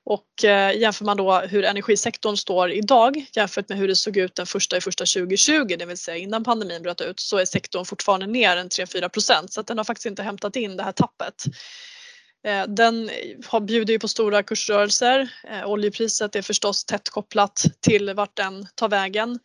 Och 0.04 0.44
eh, 0.44 0.76
jämför 0.76 1.04
man 1.04 1.16
då 1.16 1.38
hur 1.38 1.64
energisektorn 1.64 2.36
står 2.36 2.72
idag 2.72 3.26
jämfört 3.32 3.68
med 3.68 3.78
hur 3.78 3.88
det 3.88 3.96
såg 3.96 4.16
ut 4.16 4.34
den 4.34 4.46
första 4.46 4.76
i 4.76 4.80
första 4.80 5.04
2020, 5.04 5.76
det 5.78 5.86
vill 5.86 5.98
säga 5.98 6.16
innan 6.16 6.44
pandemin 6.44 6.82
bröt 6.82 7.00
ut, 7.00 7.20
så 7.20 7.36
är 7.36 7.44
sektorn 7.44 7.84
fortfarande 7.84 8.26
ner 8.26 8.56
en 8.56 8.68
3-4 8.68 9.08
procent 9.08 9.52
så 9.52 9.60
att 9.60 9.66
den 9.66 9.78
har 9.78 9.84
faktiskt 9.84 10.06
inte 10.06 10.22
hämtat 10.22 10.56
in 10.56 10.76
det 10.76 10.82
här 10.82 10.92
tappet. 10.92 11.44
Eh, 12.46 12.66
den 12.68 13.10
bjuder 13.62 13.92
ju 13.92 13.98
på 13.98 14.08
stora 14.08 14.42
kursrörelser. 14.42 15.28
Eh, 15.48 15.70
oljepriset 15.70 16.36
är 16.36 16.42
förstås 16.42 16.84
tätt 16.84 17.08
kopplat 17.08 17.62
till 17.80 18.14
vart 18.14 18.36
den 18.36 18.66
tar 18.74 18.88
vägen. 18.88 19.38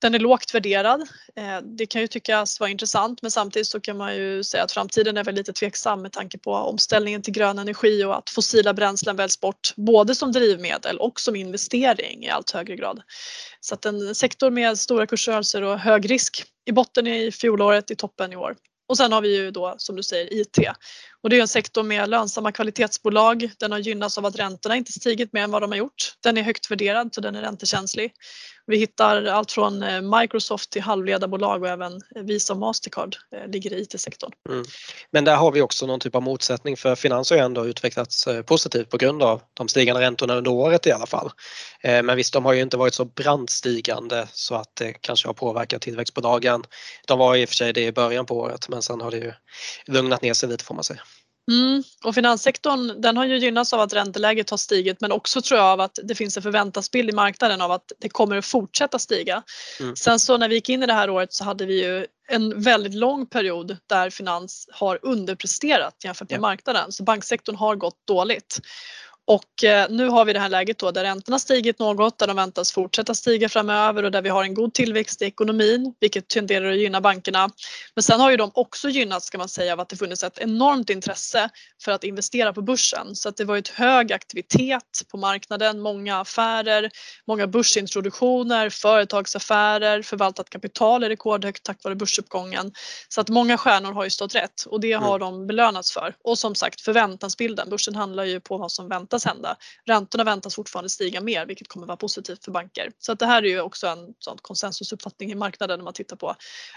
Den 0.00 0.14
är 0.14 0.18
lågt 0.18 0.54
värderad. 0.54 1.00
Eh, 1.36 1.58
det 1.78 1.86
kan 1.86 2.00
ju 2.00 2.06
tyckas 2.06 2.60
vara 2.60 2.70
intressant 2.70 3.22
men 3.22 3.30
samtidigt 3.30 3.68
så 3.68 3.80
kan 3.80 3.96
man 3.96 4.16
ju 4.16 4.44
säga 4.44 4.62
att 4.62 4.72
framtiden 4.72 5.16
är 5.16 5.24
väl 5.24 5.34
lite 5.34 5.52
tveksam 5.52 6.02
med 6.02 6.12
tanke 6.12 6.38
på 6.38 6.52
omställningen 6.52 7.22
till 7.22 7.32
grön 7.32 7.58
energi 7.58 8.04
och 8.04 8.18
att 8.18 8.30
fossila 8.30 8.74
bränslen 8.74 9.16
väljs 9.16 9.40
bort 9.40 9.72
både 9.76 10.14
som 10.14 10.32
drivmedel 10.32 10.98
och 10.98 11.20
som 11.20 11.36
investering 11.36 12.24
i 12.24 12.30
allt 12.30 12.50
högre 12.50 12.76
grad. 12.76 13.02
Så 13.60 13.74
att 13.74 13.84
en 13.84 14.14
sektor 14.14 14.50
med 14.50 14.78
stora 14.78 15.06
kursrörelser 15.06 15.62
och 15.62 15.78
hög 15.78 16.10
risk 16.10 16.44
i 16.66 16.72
botten 16.72 17.06
i 17.06 17.32
fjolåret, 17.32 17.90
i 17.90 17.96
toppen 17.96 18.32
i 18.32 18.36
år. 18.36 18.56
Och 18.88 18.96
sen 18.96 19.12
har 19.12 19.20
vi 19.20 19.36
ju 19.36 19.50
då 19.50 19.74
som 19.78 19.96
du 19.96 20.02
säger 20.02 20.32
IT 20.32 20.58
och 21.24 21.30
det 21.30 21.36
är 21.36 21.40
en 21.40 21.48
sektor 21.48 21.82
med 21.82 22.08
lönsamma 22.08 22.52
kvalitetsbolag. 22.52 23.50
Den 23.58 23.72
har 23.72 23.78
gynnats 23.78 24.18
av 24.18 24.26
att 24.26 24.38
räntorna 24.38 24.76
inte 24.76 24.92
stigit 24.92 25.32
mer 25.32 25.42
än 25.42 25.50
vad 25.50 25.62
de 25.62 25.70
har 25.70 25.78
gjort. 25.78 26.14
Den 26.22 26.36
är 26.36 26.42
högt 26.42 26.70
värderad 26.70 27.14
så 27.14 27.20
den 27.20 27.34
är 27.34 27.42
räntekänslig. 27.42 28.12
Vi 28.66 28.76
hittar 28.76 29.24
allt 29.24 29.52
från 29.52 29.82
eh, 29.82 30.20
Microsoft 30.20 30.70
till 30.70 30.82
halvledarbolag 30.82 31.62
och 31.62 31.68
även 31.68 32.00
Visa 32.14 32.52
och 32.52 32.58
Mastercard 32.58 33.16
eh, 33.36 33.50
ligger 33.50 33.72
i 33.72 33.82
IT-sektorn. 33.82 34.32
Mm. 34.48 34.64
Men 35.10 35.24
där 35.24 35.36
har 35.36 35.52
vi 35.52 35.60
också 35.60 35.86
någon 35.86 36.00
typ 36.00 36.14
av 36.14 36.22
motsättning 36.22 36.76
för 36.76 36.94
finans 36.94 37.30
har 37.30 37.36
ju 37.36 37.42
ändå 37.42 37.66
utvecklats 37.66 38.26
eh, 38.26 38.42
positivt 38.42 38.90
på 38.90 38.96
grund 38.96 39.22
av 39.22 39.42
de 39.54 39.68
stigande 39.68 40.00
räntorna 40.00 40.34
under 40.34 40.50
året 40.50 40.86
i 40.86 40.92
alla 40.92 41.06
fall. 41.06 41.30
Men 41.82 42.16
visst, 42.16 42.32
de 42.32 42.44
har 42.44 42.52
ju 42.52 42.62
inte 42.62 42.76
varit 42.76 42.94
så 42.94 43.04
brandstigande 43.04 44.28
så 44.32 44.54
att 44.54 44.76
det 44.76 44.92
kanske 44.92 45.28
har 45.28 45.34
påverkat 45.34 45.82
tillväxtbolagen. 45.82 46.62
De 47.06 47.18
var 47.18 47.36
i 47.36 47.44
och 47.44 47.48
för 47.48 47.56
sig 47.56 47.72
det 47.72 47.84
i 47.84 47.92
början 47.92 48.26
på 48.26 48.38
året 48.38 48.68
men 48.68 48.82
sen 48.82 49.00
har 49.00 49.10
det 49.10 49.16
ju 49.16 49.32
lugnat 49.86 50.22
ner 50.22 50.34
sig 50.34 50.48
lite 50.48 50.64
får 50.64 50.74
man 50.74 50.84
säga. 50.84 51.00
Mm. 51.50 51.82
Och 52.04 52.14
finanssektorn 52.14 53.00
den 53.00 53.16
har 53.16 53.24
ju 53.24 53.38
gynnats 53.38 53.72
av 53.72 53.80
att 53.80 53.92
ränteläget 53.92 54.50
har 54.50 54.56
stigit 54.56 55.00
men 55.00 55.12
också 55.12 55.42
tror 55.42 55.60
jag 55.60 55.66
av 55.66 55.80
att 55.80 55.98
det 56.02 56.14
finns 56.14 56.36
en 56.36 56.42
förväntansbild 56.42 57.10
i 57.10 57.12
marknaden 57.12 57.60
av 57.60 57.72
att 57.72 57.92
det 58.00 58.08
kommer 58.08 58.36
att 58.36 58.46
fortsätta 58.46 58.98
stiga. 58.98 59.42
Mm. 59.80 59.96
Sen 59.96 60.20
så 60.20 60.36
när 60.36 60.48
vi 60.48 60.54
gick 60.54 60.68
in 60.68 60.82
i 60.82 60.86
det 60.86 60.92
här 60.92 61.10
året 61.10 61.32
så 61.32 61.44
hade 61.44 61.66
vi 61.66 61.84
ju 61.84 62.06
en 62.28 62.62
väldigt 62.62 62.94
lång 62.94 63.26
period 63.26 63.76
där 63.86 64.10
finans 64.10 64.68
har 64.72 64.98
underpresterat 65.02 66.04
jämfört 66.04 66.30
med 66.30 66.36
ja. 66.36 66.40
marknaden 66.40 66.92
så 66.92 67.02
banksektorn 67.02 67.56
har 67.56 67.76
gått 67.76 68.06
dåligt. 68.06 68.60
Och 69.26 69.64
eh, 69.64 69.86
nu 69.90 70.08
har 70.08 70.24
vi 70.24 70.32
det 70.32 70.38
här 70.38 70.48
läget 70.48 70.78
då 70.78 70.90
där 70.90 71.02
räntorna 71.02 71.38
stigit 71.38 71.78
något, 71.78 72.18
där 72.18 72.26
de 72.26 72.36
väntas 72.36 72.72
fortsätta 72.72 73.14
stiga 73.14 73.48
framöver 73.48 74.02
och 74.02 74.10
där 74.10 74.22
vi 74.22 74.28
har 74.28 74.44
en 74.44 74.54
god 74.54 74.74
tillväxt 74.74 75.22
i 75.22 75.24
ekonomin, 75.24 75.94
vilket 76.00 76.28
tenderar 76.28 76.70
att 76.70 76.78
gynna 76.78 77.00
bankerna. 77.00 77.50
Men 77.94 78.02
sen 78.02 78.20
har 78.20 78.30
ju 78.30 78.36
de 78.36 78.50
också 78.54 78.88
gynnats 78.88 79.26
ska 79.26 79.38
man 79.38 79.48
säga 79.48 79.72
av 79.72 79.80
att 79.80 79.88
det 79.88 79.96
funnits 79.96 80.22
ett 80.22 80.38
enormt 80.38 80.90
intresse 80.90 81.50
för 81.84 81.92
att 81.92 82.04
investera 82.04 82.52
på 82.52 82.62
börsen. 82.62 83.14
Så 83.14 83.28
att 83.28 83.36
det 83.36 83.44
var 83.44 83.56
ett 83.56 83.68
hög 83.68 84.12
aktivitet 84.12 85.02
på 85.10 85.16
marknaden, 85.16 85.80
många 85.80 86.20
affärer, 86.20 86.90
många 87.26 87.46
börsintroduktioner, 87.46 88.70
företagsaffärer, 88.70 90.02
förvaltat 90.02 90.50
kapital 90.50 91.02
är 91.02 91.08
rekordhögt 91.08 91.62
tack 91.62 91.84
vare 91.84 91.94
börsuppgången. 91.94 92.72
Så 93.08 93.20
att 93.20 93.28
många 93.28 93.58
stjärnor 93.58 93.92
har 93.92 94.04
ju 94.04 94.10
stått 94.10 94.34
rätt 94.34 94.62
och 94.66 94.80
det 94.80 94.92
har 94.92 95.16
mm. 95.16 95.20
de 95.20 95.46
belönats 95.46 95.92
för. 95.92 96.14
Och 96.24 96.38
som 96.38 96.54
sagt 96.54 96.80
förväntansbilden, 96.80 97.70
börsen 97.70 97.94
handlar 97.94 98.24
ju 98.24 98.40
på 98.40 98.58
vad 98.58 98.72
som 98.72 98.88
väntas 98.88 99.13
väntas 99.14 99.24
hända. 99.24 99.56
Räntorna 99.84 100.24
väntas 100.24 100.54
fortfarande 100.54 100.88
stiga 100.88 101.20
mer 101.20 101.46
vilket 101.46 101.68
kommer 101.68 101.86
vara 101.86 101.96
positivt 101.96 102.44
för 102.44 102.52
banker. 102.52 102.90
Så 102.98 103.12
att 103.12 103.18
det 103.18 103.26
här 103.26 103.42
är 103.42 103.48
ju 103.48 103.60
också 103.60 103.86
en 103.86 104.14
sån 104.18 104.38
konsensusuppfattning 104.42 105.32
i 105.32 105.34
marknaden 105.34 105.78
när 105.78 105.84
man 105.84 105.92
tittar 105.92 106.16
på 106.16 106.34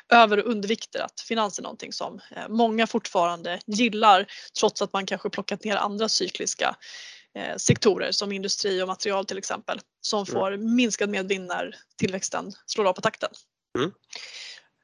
över 0.09 0.39
och 0.39 0.51
undervikter 0.51 0.99
att 0.99 1.21
finans 1.21 1.59
är 1.59 1.63
någonting 1.63 1.93
som 1.93 2.19
eh, 2.35 2.47
många 2.49 2.87
fortfarande 2.87 3.59
gillar 3.65 4.25
trots 4.59 4.81
att 4.81 4.93
man 4.93 5.05
kanske 5.05 5.29
plockat 5.29 5.63
ner 5.63 5.75
andra 5.75 6.09
cykliska 6.09 6.75
eh, 7.35 7.57
sektorer 7.57 8.11
som 8.11 8.31
industri 8.31 8.81
och 8.81 8.87
material 8.87 9.25
till 9.25 9.37
exempel 9.37 9.79
som 10.01 10.19
mm. 10.19 10.25
får 10.25 10.57
minskad 10.57 11.09
medvind 11.09 11.47
när 11.47 11.75
tillväxten 11.97 12.51
slår 12.65 12.85
av 12.85 12.93
på 12.93 13.01
takten. 13.01 13.29
Mm. 13.77 13.91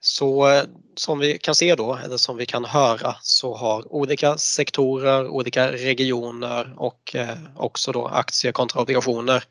Så 0.05 0.63
som 0.95 1.19
vi 1.19 1.37
kan 1.37 1.55
se 1.55 1.75
då, 1.75 1.99
eller 2.05 2.17
som 2.17 2.37
vi 2.37 2.45
kan 2.45 2.65
höra, 2.65 3.15
så 3.21 3.55
har 3.55 3.93
olika 3.93 4.37
sektorer, 4.37 5.27
olika 5.27 5.71
regioner 5.71 6.73
och 6.77 7.15
eh, 7.15 7.37
också 7.57 7.91
då 7.91 8.07
aktier 8.07 8.51
kontra 8.51 8.81
obligationer 8.81 9.43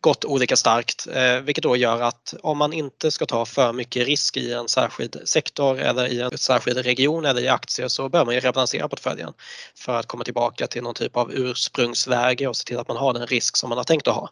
gått 0.00 0.24
olika 0.24 0.56
starkt, 0.56 1.06
eh, 1.14 1.36
vilket 1.36 1.64
då 1.64 1.76
gör 1.76 2.02
att 2.02 2.34
om 2.42 2.58
man 2.58 2.72
inte 2.72 3.10
ska 3.10 3.26
ta 3.26 3.44
för 3.44 3.72
mycket 3.72 4.06
risk 4.06 4.36
i 4.36 4.52
en 4.52 4.68
särskild 4.68 5.20
sektor 5.24 5.80
eller 5.80 6.06
i 6.06 6.20
en 6.20 6.38
särskild 6.38 6.78
region 6.78 7.24
eller 7.24 7.42
i 7.42 7.48
aktier 7.48 7.88
så 7.88 8.08
bör 8.08 8.24
man 8.24 8.34
ju 8.34 8.40
rebalansera 8.40 8.88
portföljen 8.88 9.32
för 9.74 9.92
att 9.94 10.06
komma 10.06 10.24
tillbaka 10.24 10.66
till 10.66 10.82
någon 10.82 10.94
typ 10.94 11.16
av 11.16 11.32
ursprungsläge 11.32 12.46
och 12.46 12.56
se 12.56 12.64
till 12.64 12.78
att 12.78 12.88
man 12.88 12.96
har 12.96 13.12
den 13.12 13.26
risk 13.26 13.56
som 13.56 13.68
man 13.68 13.78
har 13.78 13.84
tänkt 13.84 14.08
att 14.08 14.14
ha. 14.14 14.30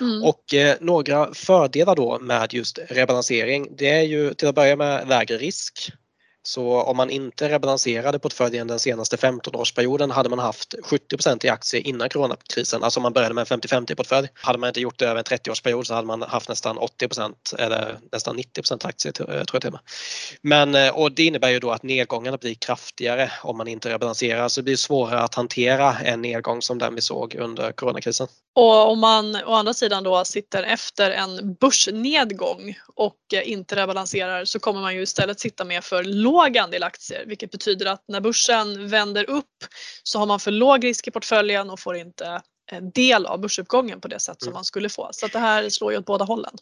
Mm. 0.00 0.22
Och 0.22 0.54
eh, 0.54 0.76
några 0.80 1.34
fördelar 1.34 1.96
då 1.96 2.18
med 2.18 2.52
just 2.54 2.78
rebalansering, 2.88 3.68
det 3.76 3.90
är 3.90 4.02
ju 4.02 4.34
till 4.34 4.48
att 4.48 4.54
börja 4.54 4.76
med 4.76 4.93
lägre 5.02 5.38
risk. 5.38 5.92
Så 6.46 6.82
om 6.82 6.96
man 6.96 7.10
inte 7.10 7.48
rebalanserade 7.48 8.18
portföljen 8.18 8.66
den 8.66 8.78
senaste 8.78 9.16
15-årsperioden 9.16 10.10
hade 10.10 10.28
man 10.28 10.38
haft 10.38 10.74
70% 10.82 11.46
i 11.46 11.48
aktier 11.48 11.86
innan 11.86 12.08
coronakrisen. 12.08 12.82
Alltså 12.82 13.00
om 13.00 13.02
man 13.02 13.12
började 13.12 13.34
med 13.34 13.52
en 13.52 13.60
50-50 13.60 13.94
portfölj. 13.94 14.28
Hade 14.34 14.58
man 14.58 14.68
inte 14.68 14.80
gjort 14.80 14.98
det 14.98 15.06
över 15.06 15.18
en 15.18 15.24
30-årsperiod 15.24 15.82
så 15.82 15.94
hade 15.94 16.06
man 16.06 16.22
haft 16.22 16.48
nästan 16.48 16.78
80% 16.78 17.34
eller 17.58 17.98
nästan 18.12 18.38
90% 18.38 18.86
aktier 18.86 19.12
tror 19.12 19.34
jag 19.34 19.46
till 19.46 19.56
och 19.56 19.72
med. 19.72 19.80
Men 20.42 20.74
eh, 20.74 20.88
och 20.88 21.12
det 21.12 21.24
innebär 21.24 21.50
ju 21.50 21.58
då 21.58 21.70
att 21.70 21.82
nedgångarna 21.82 22.36
blir 22.36 22.54
kraftigare 22.54 23.32
om 23.42 23.56
man 23.56 23.68
inte 23.68 23.88
rebalanserar 23.88 24.48
så 24.48 24.60
det 24.60 24.64
blir 24.64 24.76
svårare 24.76 25.20
att 25.20 25.34
hantera 25.34 25.98
en 25.98 26.22
nedgång 26.22 26.62
som 26.62 26.78
den 26.78 26.94
vi 26.94 27.00
såg 27.00 27.34
under 27.34 27.72
coronakrisen. 27.72 28.28
Och 28.54 28.90
om 28.90 28.98
man 28.98 29.36
å 29.46 29.52
andra 29.52 29.74
sidan 29.74 30.04
då 30.04 30.24
sitter 30.24 30.62
efter 30.62 31.10
en 31.10 31.54
börsnedgång 31.54 32.78
och 32.94 33.16
eh, 33.34 33.50
inte 33.50 33.76
rebalanserar 33.76 34.44
så 34.44 34.58
kommer 34.58 34.80
man 34.80 34.94
ju 34.94 35.02
istället 35.02 35.40
sitta 35.40 35.64
med 35.64 35.84
för 35.84 36.04
låg 36.04 36.33
andel 36.40 36.82
aktier 36.82 37.24
vilket 37.26 37.50
betyder 37.50 37.86
att 37.86 38.04
när 38.08 38.20
börsen 38.20 38.88
vänder 38.88 39.30
upp 39.30 39.64
så 40.02 40.18
har 40.18 40.26
man 40.26 40.40
för 40.40 40.50
låg 40.50 40.84
risk 40.84 41.08
i 41.08 41.10
portföljen 41.10 41.70
och 41.70 41.80
får 41.80 41.96
inte 41.96 42.42
del 42.94 43.26
av 43.26 43.40
börsuppgången 43.40 44.00
på 44.00 44.08
det 44.08 44.20
sätt 44.20 44.36
som 44.38 44.48
mm. 44.48 44.54
man 44.54 44.64
skulle 44.64 44.88
få. 44.88 45.08
Så 45.12 45.26
att 45.26 45.32
det 45.32 45.38
här 45.38 45.68
slår 45.68 45.92
ju 45.92 45.98
åt 45.98 46.06
båda 46.06 46.24
hållen. 46.24 46.52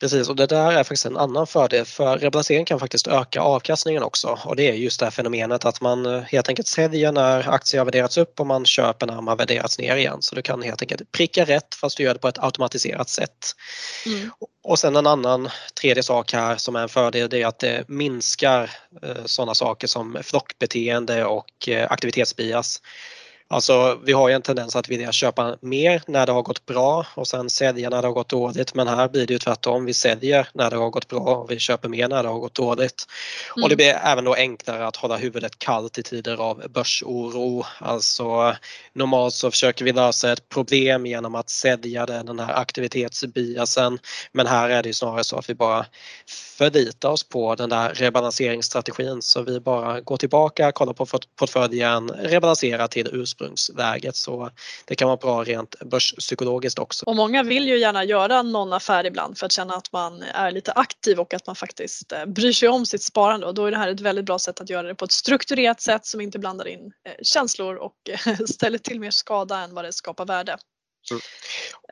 Precis 0.00 0.28
och 0.28 0.36
det 0.36 0.46
där 0.46 0.72
är 0.72 0.84
faktiskt 0.84 1.06
en 1.06 1.16
annan 1.16 1.46
fördel 1.46 1.84
för 1.84 2.18
rebalansering 2.18 2.64
kan 2.64 2.80
faktiskt 2.80 3.06
öka 3.06 3.40
avkastningen 3.40 4.02
också 4.02 4.38
och 4.44 4.56
det 4.56 4.68
är 4.68 4.74
just 4.74 5.00
det 5.00 5.06
här 5.06 5.10
fenomenet 5.10 5.64
att 5.64 5.80
man 5.80 6.06
eh, 6.06 6.20
helt 6.20 6.48
enkelt 6.48 6.68
säljer 6.68 7.12
när 7.12 7.48
aktier 7.48 7.80
har 7.80 7.84
värderats 7.84 8.18
upp 8.18 8.40
och 8.40 8.46
man 8.46 8.66
köper 8.66 9.06
när 9.06 9.14
de 9.14 9.28
har 9.28 9.36
värderats 9.36 9.78
ner 9.78 9.96
igen. 9.96 10.22
Så 10.22 10.34
du 10.34 10.42
kan 10.42 10.62
helt 10.62 10.82
enkelt 10.82 11.12
pricka 11.12 11.44
rätt 11.44 11.74
fast 11.74 11.96
du 11.96 12.02
gör 12.02 12.14
det 12.14 12.20
på 12.20 12.28
ett 12.28 12.38
automatiserat 12.38 13.08
sätt. 13.08 13.46
Mm. 14.06 14.30
Och 14.62 14.78
sen 14.78 14.96
en 14.96 15.06
annan 15.06 15.48
tredje 15.80 16.02
sak 16.02 16.32
här 16.32 16.56
som 16.56 16.76
är 16.76 16.82
en 16.82 16.88
fördel 16.88 17.28
det 17.28 17.42
är 17.42 17.46
att 17.46 17.58
det 17.58 17.88
minskar 17.88 18.70
eh, 19.02 19.24
sådana 19.24 19.54
saker 19.54 19.86
som 19.86 20.18
flockbeteende 20.22 21.24
och 21.24 21.68
eh, 21.68 21.92
aktivitetsbias. 21.92 22.80
Alltså 23.52 23.98
vi 24.04 24.12
har 24.12 24.28
ju 24.28 24.34
en 24.34 24.42
tendens 24.42 24.76
att 24.76 24.88
vilja 24.88 25.12
köpa 25.12 25.56
mer 25.60 26.02
när 26.06 26.26
det 26.26 26.32
har 26.32 26.42
gått 26.42 26.66
bra 26.66 27.06
och 27.14 27.28
sen 27.28 27.50
sälja 27.50 27.90
när 27.90 28.02
det 28.02 28.08
har 28.08 28.14
gått 28.14 28.28
dåligt 28.28 28.74
men 28.74 28.88
här 28.88 29.08
blir 29.08 29.26
det 29.26 29.32
ju 29.32 29.38
tvärtom. 29.38 29.84
Vi 29.84 29.94
säljer 29.94 30.48
när 30.54 30.70
det 30.70 30.76
har 30.76 30.90
gått 30.90 31.08
bra 31.08 31.20
och 31.20 31.50
vi 31.50 31.58
köper 31.58 31.88
mer 31.88 32.08
när 32.08 32.22
det 32.22 32.28
har 32.28 32.38
gått 32.38 32.54
dåligt. 32.54 33.06
Mm. 33.56 33.62
Och 33.62 33.70
det 33.70 33.76
blir 33.76 33.98
även 34.04 34.24
då 34.24 34.34
enklare 34.34 34.86
att 34.86 34.96
hålla 34.96 35.16
huvudet 35.16 35.58
kallt 35.58 35.98
i 35.98 36.02
tider 36.02 36.36
av 36.36 36.62
börsoro. 36.70 37.64
Alltså 37.78 38.56
normalt 38.92 39.34
så 39.34 39.50
försöker 39.50 39.84
vi 39.84 39.92
lösa 39.92 40.32
ett 40.32 40.48
problem 40.48 41.06
genom 41.06 41.34
att 41.34 41.50
sälja 41.50 42.06
den 42.06 42.38
här 42.38 42.54
aktivitetsbiasen 42.54 43.98
men 44.32 44.46
här 44.46 44.70
är 44.70 44.82
det 44.82 44.88
ju 44.88 44.94
snarare 44.94 45.24
så 45.24 45.38
att 45.38 45.50
vi 45.50 45.54
bara 45.54 45.86
förlitar 46.58 47.08
oss 47.08 47.28
på 47.28 47.54
den 47.54 47.70
där 47.70 47.94
rebalanseringsstrategin 47.94 49.22
så 49.22 49.42
vi 49.42 49.60
bara 49.60 50.00
går 50.00 50.16
tillbaka, 50.16 50.72
kollar 50.72 50.92
på 50.92 51.06
portföljen, 51.38 52.08
rebalanserar 52.08 52.86
till 52.86 53.08
ursprung 53.12 53.41
ursprungsläget 53.42 54.16
så 54.16 54.50
det 54.84 54.94
kan 54.94 55.08
vara 55.08 55.16
bra 55.16 55.44
rent 55.44 55.80
börspsykologiskt 55.80 56.78
också. 56.78 57.06
Och 57.06 57.16
många 57.16 57.42
vill 57.42 57.68
ju 57.68 57.78
gärna 57.78 58.04
göra 58.04 58.42
någon 58.42 58.72
affär 58.72 59.06
ibland 59.06 59.38
för 59.38 59.46
att 59.46 59.52
känna 59.52 59.74
att 59.74 59.92
man 59.92 60.22
är 60.22 60.50
lite 60.50 60.72
aktiv 60.72 61.20
och 61.20 61.34
att 61.34 61.46
man 61.46 61.56
faktiskt 61.56 62.12
eh, 62.12 62.26
bryr 62.26 62.52
sig 62.52 62.68
om 62.68 62.86
sitt 62.86 63.02
sparande 63.02 63.46
och 63.46 63.54
då 63.54 63.66
är 63.66 63.70
det 63.70 63.76
här 63.76 63.88
ett 63.88 64.00
väldigt 64.00 64.24
bra 64.24 64.38
sätt 64.38 64.60
att 64.60 64.70
göra 64.70 64.88
det 64.88 64.94
på 64.94 65.04
ett 65.04 65.12
strukturerat 65.12 65.80
sätt 65.80 66.06
som 66.06 66.20
inte 66.20 66.38
blandar 66.38 66.68
in 66.68 66.92
eh, 67.06 67.12
känslor 67.22 67.76
och 67.76 67.96
eh, 68.08 68.36
ställer 68.46 68.78
till 68.78 69.00
mer 69.00 69.10
skada 69.10 69.58
än 69.58 69.74
vad 69.74 69.84
det 69.84 69.92
skapar 69.92 70.26
värde. 70.26 70.56
Mm. 71.10 71.22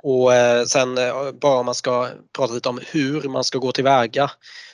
Och 0.02 0.34
eh, 0.34 0.64
sen 0.64 0.98
eh, 0.98 1.32
bara 1.32 1.58
om 1.58 1.66
man 1.66 1.74
ska 1.74 2.08
prata 2.32 2.54
lite 2.54 2.68
om 2.68 2.80
hur 2.86 3.22
man 3.28 3.44
ska 3.44 3.58
gå 3.58 3.72
tillväga 3.72 4.30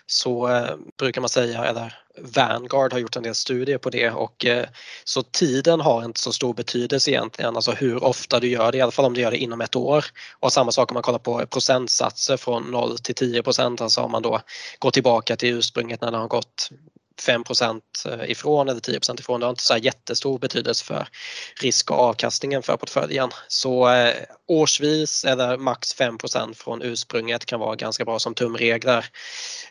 så 0.07 0.49
eh, 0.49 0.77
brukar 0.99 1.20
man 1.20 1.29
säga, 1.29 1.64
eller 1.64 1.94
Vanguard 2.18 2.92
har 2.92 3.01
gjort 3.01 3.16
en 3.16 3.22
del 3.22 3.35
studier 3.35 3.79
på 3.79 3.90
det 3.90 4.11
och 4.11 4.46
eh, 4.46 4.66
så 5.05 5.22
tiden 5.22 5.81
har 5.81 6.05
inte 6.05 6.20
så 6.20 6.33
stor 6.33 6.55
betydelse 6.55 7.11
egentligen, 7.11 7.57
alltså 7.57 7.72
hur 7.72 8.05
ofta 8.05 8.40
du 8.40 8.49
gör 8.49 8.72
det, 8.72 8.79
i 8.79 8.81
alla 8.81 8.92
fall 8.92 9.05
om 9.05 9.14
du 9.14 9.20
gör 9.20 9.31
det 9.31 9.38
inom 9.38 9.61
ett 9.61 9.77
år. 9.77 10.05
Och 10.40 10.53
samma 10.53 10.72
sak 10.72 10.90
om 10.90 10.94
man 10.94 11.03
kollar 11.03 11.18
på 11.18 11.46
procentsatser 11.46 12.37
från 12.37 12.70
0 12.70 12.99
till 12.99 13.14
10 13.14 13.42
procent, 13.42 13.81
alltså 13.81 14.01
om 14.01 14.11
man 14.11 14.22
då 14.22 14.40
går 14.79 14.90
tillbaka 14.90 15.37
till 15.37 15.55
ursprunget 15.55 16.01
när 16.01 16.11
det 16.11 16.18
har 16.18 16.29
gått 16.29 16.70
5 17.20 17.44
eh, 18.07 18.31
ifrån 18.31 18.68
eller 18.68 18.81
10% 18.81 19.20
ifrån. 19.20 19.40
Det 19.40 19.46
har 19.46 19.50
inte 19.50 19.62
så 19.62 19.76
jättestor 19.76 20.38
betydelse 20.38 20.85
för 20.85 21.09
risk 21.62 21.90
och 21.90 21.98
avkastningen 21.98 22.62
för 22.62 22.76
portföljen. 22.76 23.31
Så 23.48 23.90
eh, 23.90 24.14
årsvis 24.48 25.24
eller 25.24 25.57
max 25.57 25.96
5% 25.96 26.55
från 26.55 26.83
ursprunget 26.83 27.46
kan 27.46 27.61
vara 27.61 27.76
ganska 27.76 28.05
bra 28.05 28.18
som 28.18 28.35
tumregler 28.35 29.07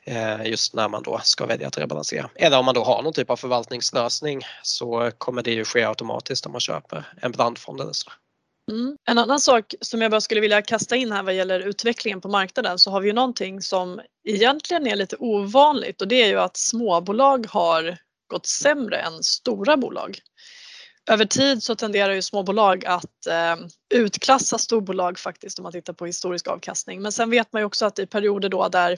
eh, 0.03 0.45
just 0.45 0.73
när 0.73 0.89
man 0.89 1.03
då 1.03 1.19
ska 1.23 1.45
välja 1.45 1.67
att 1.67 1.77
rebalansera. 1.77 2.29
Eller 2.35 2.59
om 2.59 2.65
man 2.65 2.75
då 2.75 2.83
har 2.83 3.01
någon 3.01 3.13
typ 3.13 3.29
av 3.29 3.35
förvaltningslösning 3.35 4.41
så 4.63 5.11
kommer 5.17 5.43
det 5.43 5.51
ju 5.51 5.65
ske 5.65 5.83
automatiskt 5.83 6.45
om 6.45 6.51
man 6.51 6.61
köper 6.61 7.03
en 7.21 7.31
blandfond 7.31 7.81
eller 7.81 7.93
så. 7.93 8.11
Mm. 8.71 8.97
En 9.09 9.17
annan 9.17 9.39
sak 9.39 9.73
som 9.81 10.01
jag 10.01 10.11
bara 10.11 10.21
skulle 10.21 10.41
vilja 10.41 10.61
kasta 10.61 10.95
in 10.95 11.11
här 11.11 11.23
vad 11.23 11.33
gäller 11.33 11.59
utvecklingen 11.59 12.21
på 12.21 12.27
marknaden 12.27 12.79
så 12.79 12.91
har 12.91 13.01
vi 13.01 13.07
ju 13.07 13.13
någonting 13.13 13.61
som 13.61 14.01
egentligen 14.27 14.87
är 14.87 14.95
lite 14.95 15.15
ovanligt 15.19 16.01
och 16.01 16.07
det 16.07 16.23
är 16.23 16.27
ju 16.27 16.39
att 16.39 16.57
småbolag 16.57 17.47
har 17.49 17.97
gått 18.27 18.45
sämre 18.45 18.97
än 18.97 19.23
stora 19.23 19.77
bolag. 19.77 20.19
Över 21.09 21.25
tid 21.25 21.63
så 21.63 21.75
tenderar 21.75 22.13
ju 22.13 22.21
småbolag 22.21 22.85
att 22.85 23.27
eh, 23.29 23.55
utklassa 23.93 24.57
storbolag 24.57 25.19
faktiskt 25.19 25.59
om 25.59 25.63
man 25.63 25.71
tittar 25.71 25.93
på 25.93 26.05
historisk 26.05 26.47
avkastning. 26.47 27.01
Men 27.01 27.11
sen 27.11 27.29
vet 27.29 27.53
man 27.53 27.61
ju 27.61 27.65
också 27.65 27.85
att 27.85 27.99
i 27.99 28.07
perioder 28.07 28.49
då 28.49 28.67
där 28.69 28.97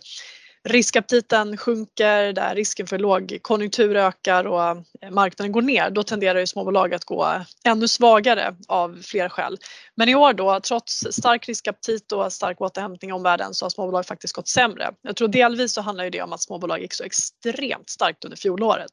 riskaptiten 0.68 1.58
sjunker, 1.58 2.34
där 2.34 2.56
risken 2.56 2.88
för 2.88 3.00
lågkonjunktur 3.00 3.96
ökar 3.96 4.48
och 4.48 4.62
eh, 4.62 5.12
marknaden 5.12 5.52
går 5.52 5.62
ner, 5.62 5.90
då 5.90 6.04
tenderar 6.04 6.40
ju 6.40 6.48
småbolag 6.48 6.94
att 6.94 7.06
gå 7.06 7.42
ännu 7.64 7.88
svagare 7.88 8.56
av 8.68 9.02
flera 9.02 9.30
skäl. 9.30 9.58
Men 9.96 10.10
i 10.10 10.16
år 10.16 10.34
då, 10.34 10.60
trots 10.60 11.08
stark 11.12 11.48
riskaptit 11.48 12.12
och 12.12 12.34
stark 12.34 12.62
återhämtning 12.62 13.10
i 13.10 13.14
omvärlden 13.14 13.54
så 13.54 13.66
har 13.66 13.70
småbolag 13.70 14.06
faktiskt 14.06 14.34
gått 14.34 14.48
sämre. 14.48 14.92
Jag 15.02 15.16
tror 15.16 15.28
delvis 15.28 15.74
så 15.74 15.82
handlar 15.82 16.10
det 16.10 16.22
om 16.22 16.34
att 16.34 16.42
småbolag 16.42 16.82
gick 16.82 16.94
så 16.94 17.04
extremt 17.04 17.90
starkt 17.90 18.26
under 18.26 18.38
fjolåret. 18.38 18.92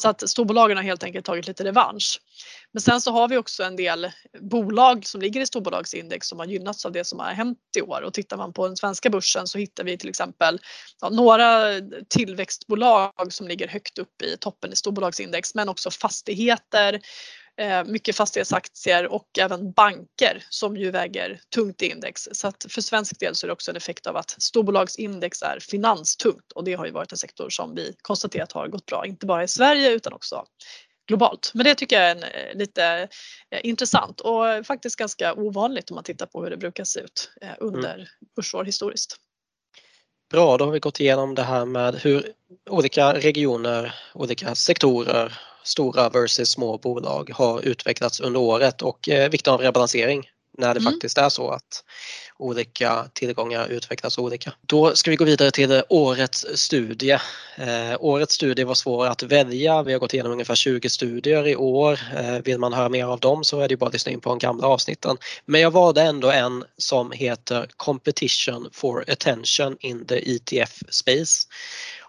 Så 0.00 0.08
att 0.08 0.30
storbolagen 0.30 0.76
har 0.76 0.84
helt 0.84 1.02
enkelt 1.02 1.26
tagit 1.26 1.46
lite 1.46 1.64
revansch. 1.64 2.20
Men 2.72 2.80
sen 2.80 3.00
så 3.00 3.10
har 3.10 3.28
vi 3.28 3.36
också 3.36 3.62
en 3.62 3.76
del 3.76 4.10
bolag 4.40 5.06
som 5.06 5.20
ligger 5.20 5.40
i 5.40 5.46
storbolagsindex 5.46 6.26
som 6.26 6.38
har 6.38 6.46
gynnats 6.46 6.86
av 6.86 6.92
det 6.92 7.04
som 7.04 7.18
har 7.18 7.32
hänt 7.32 7.58
i 7.76 7.82
år 7.82 8.02
och 8.02 8.14
tittar 8.14 8.36
man 8.36 8.52
på 8.52 8.66
den 8.66 8.76
svenska 8.76 9.10
börsen 9.10 9.46
så 9.46 9.58
hittar 9.58 9.84
vi 9.84 9.98
till 9.98 10.08
exempel 10.08 10.60
ja, 11.00 11.08
några 11.08 11.64
tillväxtbolag 12.08 13.32
som 13.32 13.48
ligger 13.48 13.68
högt 13.68 13.98
upp 13.98 14.22
i 14.22 14.36
toppen 14.36 14.72
i 14.72 14.76
storbolagsindex 14.76 15.54
men 15.54 15.68
också 15.68 15.90
fastigheter 15.90 17.00
mycket 17.86 18.16
fastighetsaktier 18.16 19.06
och 19.06 19.38
även 19.38 19.72
banker 19.72 20.44
som 20.50 20.76
ju 20.76 20.90
väger 20.90 21.40
tungt 21.54 21.82
i 21.82 21.90
index. 21.90 22.28
Så 22.32 22.48
att 22.48 22.66
för 22.68 22.80
svensk 22.80 23.20
del 23.20 23.34
så 23.34 23.46
är 23.46 23.48
det 23.48 23.52
också 23.52 23.70
en 23.70 23.76
effekt 23.76 24.06
av 24.06 24.16
att 24.16 24.30
storbolagsindex 24.38 25.42
är 25.42 25.58
finanstungt 25.60 26.52
och 26.54 26.64
det 26.64 26.74
har 26.74 26.86
ju 26.86 26.92
varit 26.92 27.12
en 27.12 27.18
sektor 27.18 27.50
som 27.50 27.74
vi 27.74 27.94
konstaterat 28.02 28.52
har 28.52 28.68
gått 28.68 28.86
bra, 28.86 29.06
inte 29.06 29.26
bara 29.26 29.44
i 29.44 29.48
Sverige 29.48 29.90
utan 29.90 30.12
också 30.12 30.44
globalt. 31.10 31.50
Men 31.54 31.64
det 31.64 31.74
tycker 31.74 32.00
jag 32.00 32.10
är 32.10 32.16
en, 32.16 32.22
eh, 32.22 32.54
lite 32.54 33.08
eh, 33.50 33.60
intressant 33.62 34.20
och 34.20 34.66
faktiskt 34.66 34.96
ganska 34.96 35.34
ovanligt 35.34 35.90
om 35.90 35.94
man 35.94 36.04
tittar 36.04 36.26
på 36.26 36.42
hur 36.42 36.50
det 36.50 36.56
brukar 36.56 36.84
se 36.84 37.00
ut 37.00 37.30
under 37.58 37.94
mm. 37.94 38.06
börsår 38.36 38.64
historiskt. 38.64 39.16
Bra, 40.30 40.56
då 40.56 40.64
har 40.64 40.72
vi 40.72 40.78
gått 40.78 41.00
igenom 41.00 41.34
det 41.34 41.42
här 41.42 41.64
med 41.64 41.94
hur 41.94 42.32
olika 42.70 43.14
regioner, 43.14 43.94
olika 44.14 44.54
sektorer 44.54 45.38
stora 45.64 46.08
versus 46.08 46.50
små 46.50 46.78
bolag 46.78 47.30
har 47.34 47.60
utvecklats 47.60 48.20
under 48.20 48.40
året 48.40 48.82
och 48.82 49.08
eh, 49.08 49.30
vikten 49.30 49.54
av 49.54 49.60
rebalansering 49.60 50.28
när 50.58 50.74
det 50.74 50.80
mm. 50.80 50.92
faktiskt 50.92 51.18
är 51.18 51.28
så 51.28 51.50
att 51.50 51.84
olika 52.40 53.04
tillgångar 53.12 53.68
utvecklas 53.68 54.18
olika. 54.18 54.52
Då 54.66 54.96
ska 54.96 55.10
vi 55.10 55.16
gå 55.16 55.24
vidare 55.24 55.50
till 55.50 55.82
årets 55.88 56.46
studie. 56.54 57.18
Eh, 57.56 57.96
årets 57.98 58.34
studie 58.34 58.64
var 58.64 58.74
svår 58.74 59.06
att 59.06 59.22
välja. 59.22 59.82
Vi 59.82 59.92
har 59.92 60.00
gått 60.00 60.14
igenom 60.14 60.32
ungefär 60.32 60.54
20 60.54 60.88
studier 60.88 61.48
i 61.48 61.56
år. 61.56 62.00
Eh, 62.16 62.38
vill 62.44 62.58
man 62.58 62.72
höra 62.72 62.88
mer 62.88 63.04
av 63.04 63.20
dem 63.20 63.44
så 63.44 63.60
är 63.60 63.68
det 63.68 63.76
bara 63.76 63.86
att 63.86 63.92
lyssna 63.92 64.12
in 64.12 64.20
på 64.20 64.28
de 64.28 64.38
gamla 64.38 64.66
avsnitten. 64.66 65.16
Men 65.44 65.60
jag 65.60 65.70
valde 65.70 66.02
ändå 66.02 66.30
en 66.30 66.64
som 66.76 67.12
heter 67.12 67.68
Competition 67.76 68.68
for 68.72 69.04
Attention 69.10 69.76
in 69.80 70.06
the 70.06 70.34
ETF 70.34 70.82
Space. 70.90 71.46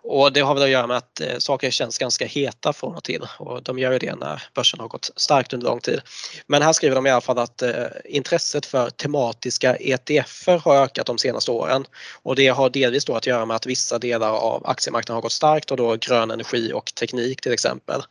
Och 0.04 0.34
det 0.34 0.42
har 0.42 0.54
väl 0.54 0.64
att 0.64 0.70
göra 0.70 0.88
med 0.88 0.98
att 0.98 1.22
eh, 1.22 1.38
saker 1.38 1.72
känns 1.72 1.98
ganska 1.98 2.26
heta 2.26 2.74
från 2.74 2.96
och 2.96 3.04
till 3.04 3.28
och 3.40 3.64
de 3.64 3.80
gör 3.80 3.92
ju 3.92 4.00
det 4.00 4.16
när 4.16 4.44
börsen 4.54 4.80
har 4.80 4.88
gått 4.88 5.12
starkt 5.16 5.54
under 5.54 5.68
lång 5.68 5.80
tid. 5.80 6.02
Men 6.48 6.62
här 6.62 6.74
skriver 6.74 6.96
de 6.96 7.08
i 7.08 7.10
alla 7.10 7.22
fall 7.22 7.40
att 7.40 7.62
eh, 7.62 7.86
intresset 8.06 8.66
för 8.66 8.90
tematiska 8.90 9.76
ETFer 9.76 10.58
har 10.58 10.76
ökat 10.76 11.06
de 11.06 11.18
senaste 11.18 11.52
åren 11.52 11.86
och 12.24 12.36
det 12.36 12.48
har 12.48 12.70
delvis 12.70 13.06
då 13.06 13.16
att 13.16 13.28
göra 13.28 13.46
med 13.46 13.56
att 13.56 13.66
vissa 13.66 14.00
delar 14.00 14.34
av 14.34 14.68
aktiemarknaden 14.68 15.16
har 15.16 15.22
gått 15.22 15.32
starkt 15.32 15.72
och 15.72 15.78
då 15.78 15.96
grön 15.96 16.32
energi 16.32 16.74
och 16.74 16.96
teknik 16.96 17.42
till 17.42 17.54
exempel. 17.54 18.02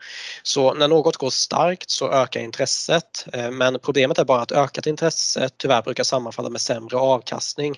Så 0.43 0.75
när 0.75 0.89
något 0.89 1.17
går 1.17 1.31
starkt 1.31 1.91
så 1.91 2.13
ökar 2.13 2.41
intresset 2.41 3.27
eh, 3.33 3.51
men 3.51 3.79
problemet 3.79 4.19
är 4.19 4.25
bara 4.25 4.41
att 4.41 4.53
ökat 4.53 4.87
intresse 4.87 5.51
tyvärr 5.57 5.83
brukar 5.83 6.05
sammanfalla 6.05 6.49
med 6.49 6.61
sämre 6.61 6.97
avkastning. 6.97 7.77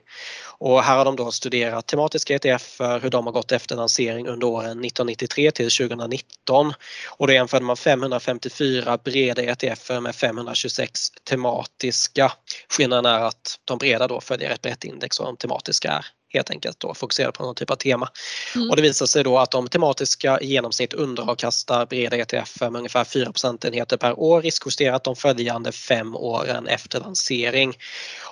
Och 0.64 0.82
här 0.82 0.96
har 0.96 1.04
de 1.04 1.16
då 1.16 1.30
studerat 1.30 1.86
tematiska 1.86 2.34
ETFer, 2.34 3.00
hur 3.00 3.10
de 3.10 3.26
har 3.26 3.32
gått 3.32 3.52
efter 3.52 3.76
lansering 3.76 4.28
under 4.28 4.46
åren 4.46 4.66
1993 4.66 5.50
till 5.50 5.70
2019 5.70 6.72
och 7.08 7.26
då 7.26 7.32
jämförde 7.32 7.64
man 7.64 7.76
554 7.76 8.98
breda 9.04 9.42
ETFer 9.42 10.00
med 10.00 10.14
526 10.14 11.10
tematiska. 11.28 12.32
Skillnaden 12.68 13.12
är 13.12 13.20
att 13.20 13.58
de 13.64 13.78
breda 13.78 14.08
då 14.08 14.20
följer 14.20 14.50
ett 14.50 14.62
brett 14.62 14.84
index 14.84 15.20
och 15.20 15.26
de 15.26 15.36
tematiska 15.36 15.90
är 15.90 16.06
helt 16.32 16.50
enkelt 16.50 16.80
då 16.80 16.94
fokuserade 16.94 17.32
på 17.32 17.42
någon 17.42 17.54
typ 17.54 17.70
av 17.70 17.76
tema. 17.76 18.08
Mm. 18.54 18.70
Och 18.70 18.76
det 18.76 18.82
visar 18.82 19.06
sig 19.06 19.24
då 19.24 19.38
att 19.38 19.50
de 19.50 19.68
tematiska 19.68 20.40
i 20.40 20.46
genomsnitt 20.46 20.92
underavkastar 20.92 21.86
breda 21.86 22.16
ETF 22.16 22.60
med 22.60 22.76
ungefär 22.76 23.04
4 23.04 23.32
procentenheter 23.32 23.96
per 23.96 24.18
år 24.18 24.42
riskjusterat 24.42 25.04
de 25.04 25.16
följande 25.16 25.72
fem 25.72 26.16
åren 26.16 26.66
efter 26.66 27.00
lansering. 27.00 27.74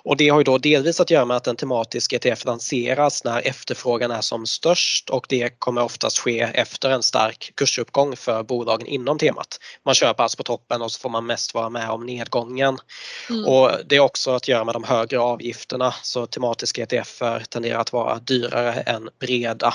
Och 0.03 0.17
det 0.17 0.29
har 0.29 0.41
ju 0.41 0.45
då 0.45 0.59
delvis 0.59 1.01
att 1.01 1.11
göra 1.11 1.25
med 1.25 1.37
att 1.37 1.47
en 1.47 1.57
tematisk 1.57 2.13
ETF 2.13 2.45
lanseras 2.45 3.25
när 3.25 3.47
efterfrågan 3.47 4.11
är 4.11 4.21
som 4.21 4.47
störst 4.47 5.11
och 5.11 5.27
det 5.29 5.59
kommer 5.59 5.83
oftast 5.83 6.19
ske 6.19 6.41
efter 6.41 6.91
en 6.91 7.03
stark 7.03 7.53
kursuppgång 7.55 8.17
för 8.17 8.43
bolagen 8.43 8.87
inom 8.87 9.19
temat. 9.19 9.59
Man 9.85 9.95
köper 9.95 10.23
alltså 10.23 10.37
på 10.37 10.43
toppen 10.43 10.83
och 10.83 10.93
så 10.93 11.01
får 11.01 11.09
man 11.09 11.27
mest 11.27 11.55
vara 11.55 11.69
med 11.69 11.91
om 11.91 12.07
nedgången. 12.07 12.79
Mm. 13.31 13.45
Och 13.45 13.71
det 13.87 13.97
är 13.97 14.01
också 14.01 14.31
att 14.31 14.49
göra 14.49 14.65
med 14.65 14.75
de 14.75 14.85
högre 14.85 15.21
avgifterna 15.21 15.95
så 16.03 16.27
tematiska 16.27 16.83
ETFer 16.83 17.45
tenderar 17.49 17.79
att 17.79 17.90
vara 17.93 18.19
dyrare 18.19 18.81
än 18.81 19.09
breda. 19.19 19.75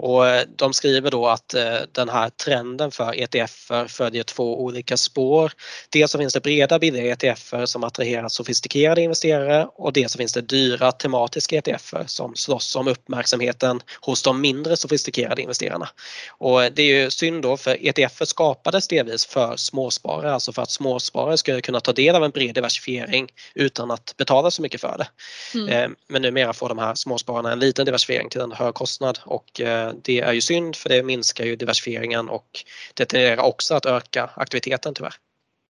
Och 0.00 0.28
eh, 0.28 0.44
de 0.56 0.74
skriver 0.74 1.10
då 1.10 1.26
att 1.26 1.54
eh, 1.54 1.76
den 1.92 2.08
här 2.08 2.30
trenden 2.30 2.90
för 2.90 3.20
ETFer 3.20 3.86
följer 3.86 4.22
två 4.22 4.64
olika 4.64 4.96
spår. 4.96 5.52
Dels 5.90 6.12
så 6.12 6.18
finns 6.18 6.32
det 6.32 6.40
breda 6.40 6.78
billiga 6.78 7.12
ETFer 7.12 7.66
som 7.66 7.84
attraherar 7.84 8.28
sofistikerade 8.28 9.02
investerare 9.02 9.68
och 9.74 9.92
dels 9.92 10.12
så 10.12 10.18
finns 10.18 10.32
det 10.32 10.40
dyra 10.40 10.92
tematiska 10.92 11.56
ETFer 11.56 12.04
som 12.06 12.34
slåss 12.34 12.76
om 12.76 12.88
uppmärksamheten 12.88 13.80
hos 14.00 14.22
de 14.22 14.40
mindre 14.40 14.76
sofistikerade 14.76 15.42
investerarna. 15.42 15.88
Och 16.28 16.60
det 16.60 16.82
är 16.82 17.02
ju 17.02 17.10
synd 17.10 17.42
då 17.42 17.56
för 17.56 17.86
ETFer 17.86 18.24
skapades 18.24 18.88
delvis 18.88 19.26
för 19.26 19.56
småsparare, 19.56 20.32
alltså 20.32 20.52
för 20.52 20.62
att 20.62 20.70
småsparare 20.70 21.36
skulle 21.36 21.60
kunna 21.60 21.80
ta 21.80 21.92
del 21.92 22.14
av 22.14 22.24
en 22.24 22.30
bred 22.30 22.54
diversifiering 22.54 23.28
utan 23.54 23.90
att 23.90 24.14
betala 24.16 24.50
så 24.50 24.62
mycket 24.62 24.80
för 24.80 24.98
det. 24.98 25.08
Mm. 25.58 25.68
Eh, 25.68 25.96
men 26.08 26.22
numera 26.22 26.52
får 26.52 26.68
de 26.68 26.78
här 26.78 26.94
småspararna 26.94 27.52
en 27.52 27.58
liten 27.58 27.84
diversifiering 27.86 28.30
till 28.30 28.40
en 28.40 28.52
hög 28.52 28.74
kostnad 28.74 29.18
och 29.24 29.60
det 30.04 30.20
är 30.20 30.32
ju 30.32 30.40
synd 30.40 30.76
för 30.76 30.88
det 30.88 31.02
minskar 31.02 31.44
ju 31.44 31.56
diversifieringen 31.56 32.28
och 32.28 32.64
det 32.94 33.04
tenderar 33.04 33.42
också 33.42 33.74
att 33.74 33.86
öka 33.86 34.30
aktiviteten 34.36 34.94
tyvärr. 34.94 35.14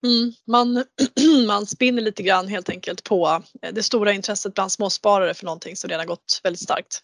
Mm, 0.04 0.34
man, 0.48 0.84
man 1.48 1.66
spinner 1.66 2.02
lite 2.02 2.24
grann 2.24 2.48
helt 2.48 2.70
enkelt 2.70 3.04
på 3.04 3.44
eh, 3.62 3.74
det 3.74 3.84
stora 3.84 4.14
intresset 4.14 4.54
bland 4.54 4.72
småsparare 4.72 5.34
för 5.34 5.46
någonting 5.46 5.76
som 5.76 5.90
redan 5.90 6.08
gått 6.08 6.42
väldigt 6.44 6.62
starkt. 6.62 7.02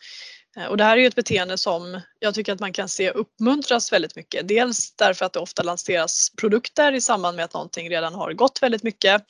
Eh, 0.58 0.66
och 0.66 0.78
det 0.78 0.84
här 0.84 0.98
är 0.98 1.02
ju 1.02 1.08
ett 1.08 1.16
beteende 1.16 1.58
som 1.58 2.02
jag 2.20 2.36
tycker 2.36 2.54
att 2.54 2.60
man 2.60 2.74
kan 2.74 2.90
se 2.90 3.10
uppmuntras 3.10 3.94
väldigt 3.94 4.16
mycket. 4.16 4.48
Dels 4.48 4.96
därför 4.96 5.26
att 5.26 5.34
det 5.34 5.40
ofta 5.40 5.64
lanseras 5.64 6.32
produkter 6.38 6.94
i 6.94 7.02
samband 7.02 7.36
med 7.36 7.46
att 7.46 7.54
någonting 7.54 7.90
redan 7.90 8.14
har 8.14 8.34
gått 8.34 8.60
väldigt 8.62 8.84
mycket 8.84 9.24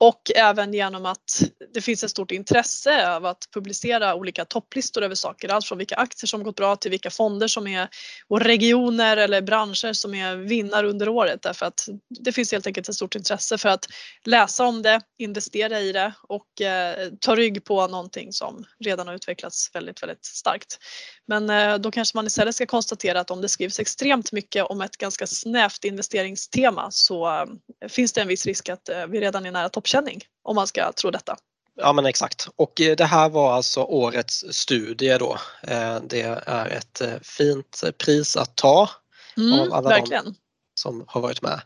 och 0.00 0.30
även 0.34 0.74
genom 0.74 1.06
att 1.06 1.42
det 1.74 1.80
finns 1.80 2.04
ett 2.04 2.10
stort 2.10 2.30
intresse 2.30 3.10
av 3.10 3.26
att 3.26 3.48
publicera 3.54 4.14
olika 4.14 4.44
topplistor 4.44 5.02
över 5.02 5.14
saker. 5.14 5.48
Allt 5.48 5.66
från 5.66 5.78
vilka 5.78 5.96
aktier 5.96 6.28
som 6.28 6.42
gått 6.42 6.56
bra 6.56 6.76
till 6.76 6.90
vilka 6.90 7.10
fonder 7.10 7.48
som 7.48 7.66
är 7.66 7.88
och 8.28 8.40
regioner 8.40 9.16
eller 9.16 9.42
branscher 9.42 9.92
som 9.92 10.14
är 10.14 10.36
vinnare 10.36 10.88
under 10.88 11.08
året. 11.08 11.42
Därför 11.42 11.66
att 11.66 11.88
det 12.20 12.32
finns 12.32 12.52
helt 12.52 12.66
enkelt 12.66 12.88
ett 12.88 12.94
stort 12.94 13.14
intresse 13.14 13.58
för 13.58 13.68
att 13.68 13.86
läsa 14.24 14.64
om 14.64 14.82
det, 14.82 15.00
investera 15.18 15.80
i 15.80 15.92
det 15.92 16.12
och 16.22 16.60
eh, 16.60 17.10
ta 17.20 17.36
rygg 17.36 17.64
på 17.64 17.86
någonting 17.86 18.32
som 18.32 18.64
redan 18.84 19.06
har 19.06 19.14
utvecklats 19.14 19.70
väldigt, 19.74 20.02
väldigt 20.02 20.24
starkt. 20.24 20.78
Men 21.26 21.50
eh, 21.50 21.74
då 21.78 21.90
kanske 21.90 22.16
man 22.16 22.26
istället 22.26 22.54
ska 22.54 22.66
konstatera 22.66 23.20
att 23.20 23.30
om 23.30 23.40
det 23.40 23.48
skrivs 23.48 23.80
extremt 23.80 24.32
mycket 24.32 24.64
om 24.64 24.80
ett 24.80 24.96
ganska 24.96 25.26
snävt 25.26 25.84
investeringstema 25.84 26.90
så 26.90 27.26
eh, 27.26 27.88
finns 27.88 28.12
det 28.12 28.20
en 28.20 28.28
viss 28.28 28.46
risk 28.46 28.68
att 28.68 28.88
eh, 28.88 29.06
vi 29.06 29.20
redan 29.20 29.46
är 29.46 29.50
nära 29.52 29.68
toppkänning 29.84 30.20
om 30.42 30.56
man 30.56 30.66
ska 30.66 30.92
tro 30.92 31.10
detta. 31.10 31.36
Ja 31.76 31.92
men 31.92 32.06
exakt 32.06 32.48
och 32.56 32.72
det 32.76 33.04
här 33.04 33.28
var 33.28 33.52
alltså 33.52 33.82
årets 33.82 34.44
studie 34.50 35.18
då. 35.18 35.38
Det 36.02 36.22
är 36.46 36.66
ett 36.68 37.02
fint 37.22 37.84
pris 37.98 38.36
att 38.36 38.56
ta. 38.56 38.90
Mm, 39.36 39.60
av 39.60 39.72
alla 39.72 39.88
verkligen. 39.88 40.24
De 40.24 40.34
som 40.74 41.04
har 41.06 41.20
varit 41.20 41.42
med. 41.42 41.60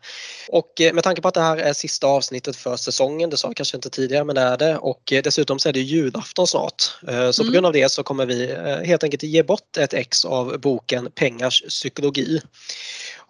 Och 0.48 0.81
eh, 0.81 0.92
med 0.92 1.04
tanke 1.04 1.22
på 1.22 1.28
att 1.28 1.35
det 1.35 1.40
här 1.40 1.57
är 1.57 1.72
sista 1.72 2.07
avsnittet 2.07 2.57
för 2.57 2.76
säsongen, 2.76 3.31
det 3.31 3.37
sa 3.37 3.48
jag 3.48 3.57
kanske 3.57 3.76
inte 3.76 3.90
tidigare 3.90 4.24
men 4.24 4.35
det 4.35 4.40
är 4.40 4.57
det 4.57 4.78
och 4.78 5.12
eh, 5.12 5.22
dessutom 5.22 5.59
så 5.59 5.68
är 5.68 5.72
det 5.72 5.81
julafton 5.81 6.46
snart. 6.46 6.98
Eh, 7.09 7.31
så 7.31 7.42
mm. 7.42 7.50
på 7.50 7.52
grund 7.52 7.66
av 7.66 7.72
det 7.72 7.92
så 7.92 8.02
kommer 8.02 8.26
vi 8.26 8.57
helt 8.87 9.04
enkelt 9.04 9.22
ge 9.22 9.42
bort 9.42 9.76
ett 9.76 9.94
ex 9.94 10.24
av 10.24 10.61
boken 10.61 11.11
Pengars 11.11 11.62
psykologi. 11.68 12.40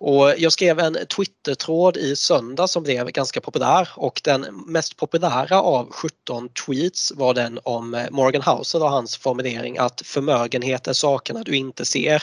Och 0.01 0.35
jag 0.39 0.53
skrev 0.53 0.79
en 0.79 0.99
Twitter-tråd 1.17 1.97
i 1.97 2.17
söndag 2.17 2.67
som 2.67 2.83
blev 2.83 3.11
ganska 3.11 3.41
populär 3.41 3.89
och 3.95 4.21
den 4.25 4.47
mest 4.67 4.97
populära 4.97 5.63
av 5.63 5.91
17 5.91 6.49
tweets 6.49 7.13
var 7.17 7.35
den 7.35 7.59
om 7.63 8.07
Morgan 8.11 8.43
Housel 8.43 8.83
och 8.83 8.91
hans 8.91 9.17
formulering 9.17 9.79
att 9.79 10.03
förmögenhet 10.05 10.89
är 10.89 10.93
sakerna 10.93 11.43
du 11.43 11.57
inte 11.57 11.85
ser. 11.85 12.23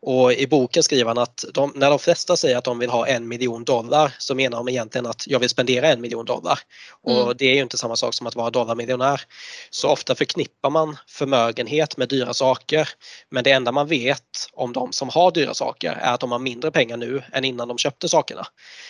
Och 0.00 0.32
i 0.32 0.46
boken 0.46 0.82
skriver 0.82 1.08
han 1.08 1.18
att 1.18 1.44
de, 1.54 1.72
när 1.74 1.90
de 1.90 1.98
flesta 1.98 2.36
säger 2.36 2.56
att 2.56 2.64
de 2.64 2.78
vill 2.78 2.90
ha 2.90 3.06
en 3.06 3.28
miljon 3.28 3.64
dollar 3.64 4.14
så 4.18 4.34
menar 4.34 4.58
de 4.58 4.68
egentligen 4.68 5.06
att 5.06 5.26
jag 5.26 5.38
vill 5.38 5.48
spendera 5.48 5.88
en 5.88 6.00
miljon 6.00 6.24
dollar. 6.24 6.58
Och 7.02 7.22
mm. 7.22 7.34
det 7.38 7.44
är 7.44 7.54
ju 7.54 7.62
inte 7.62 7.78
samma 7.78 7.96
sak 7.96 8.14
som 8.14 8.26
att 8.26 8.36
vara 8.36 8.50
dollarmiljonär. 8.50 9.20
Så 9.70 9.88
ofta 9.88 10.14
förknippar 10.14 10.70
man 10.70 10.96
förmögenhet 11.06 11.96
med 11.96 12.08
dyra 12.08 12.34
saker 12.34 12.88
men 13.30 13.44
det 13.44 13.50
enda 13.50 13.72
man 13.72 13.86
vet 13.86 14.20
om 14.52 14.72
de 14.72 14.92
som 14.92 15.08
har 15.08 15.30
dyra 15.30 15.54
saker 15.54 15.92
är 15.92 16.14
att 16.14 16.20
de 16.20 16.32
har 16.32 16.38
mindre 16.38 16.70
pengar 16.70 16.96
nu 16.96 17.13
än 17.32 17.44
innan 17.44 17.68
de 17.68 17.78
köpte 17.78 18.08
sakerna. 18.08 18.46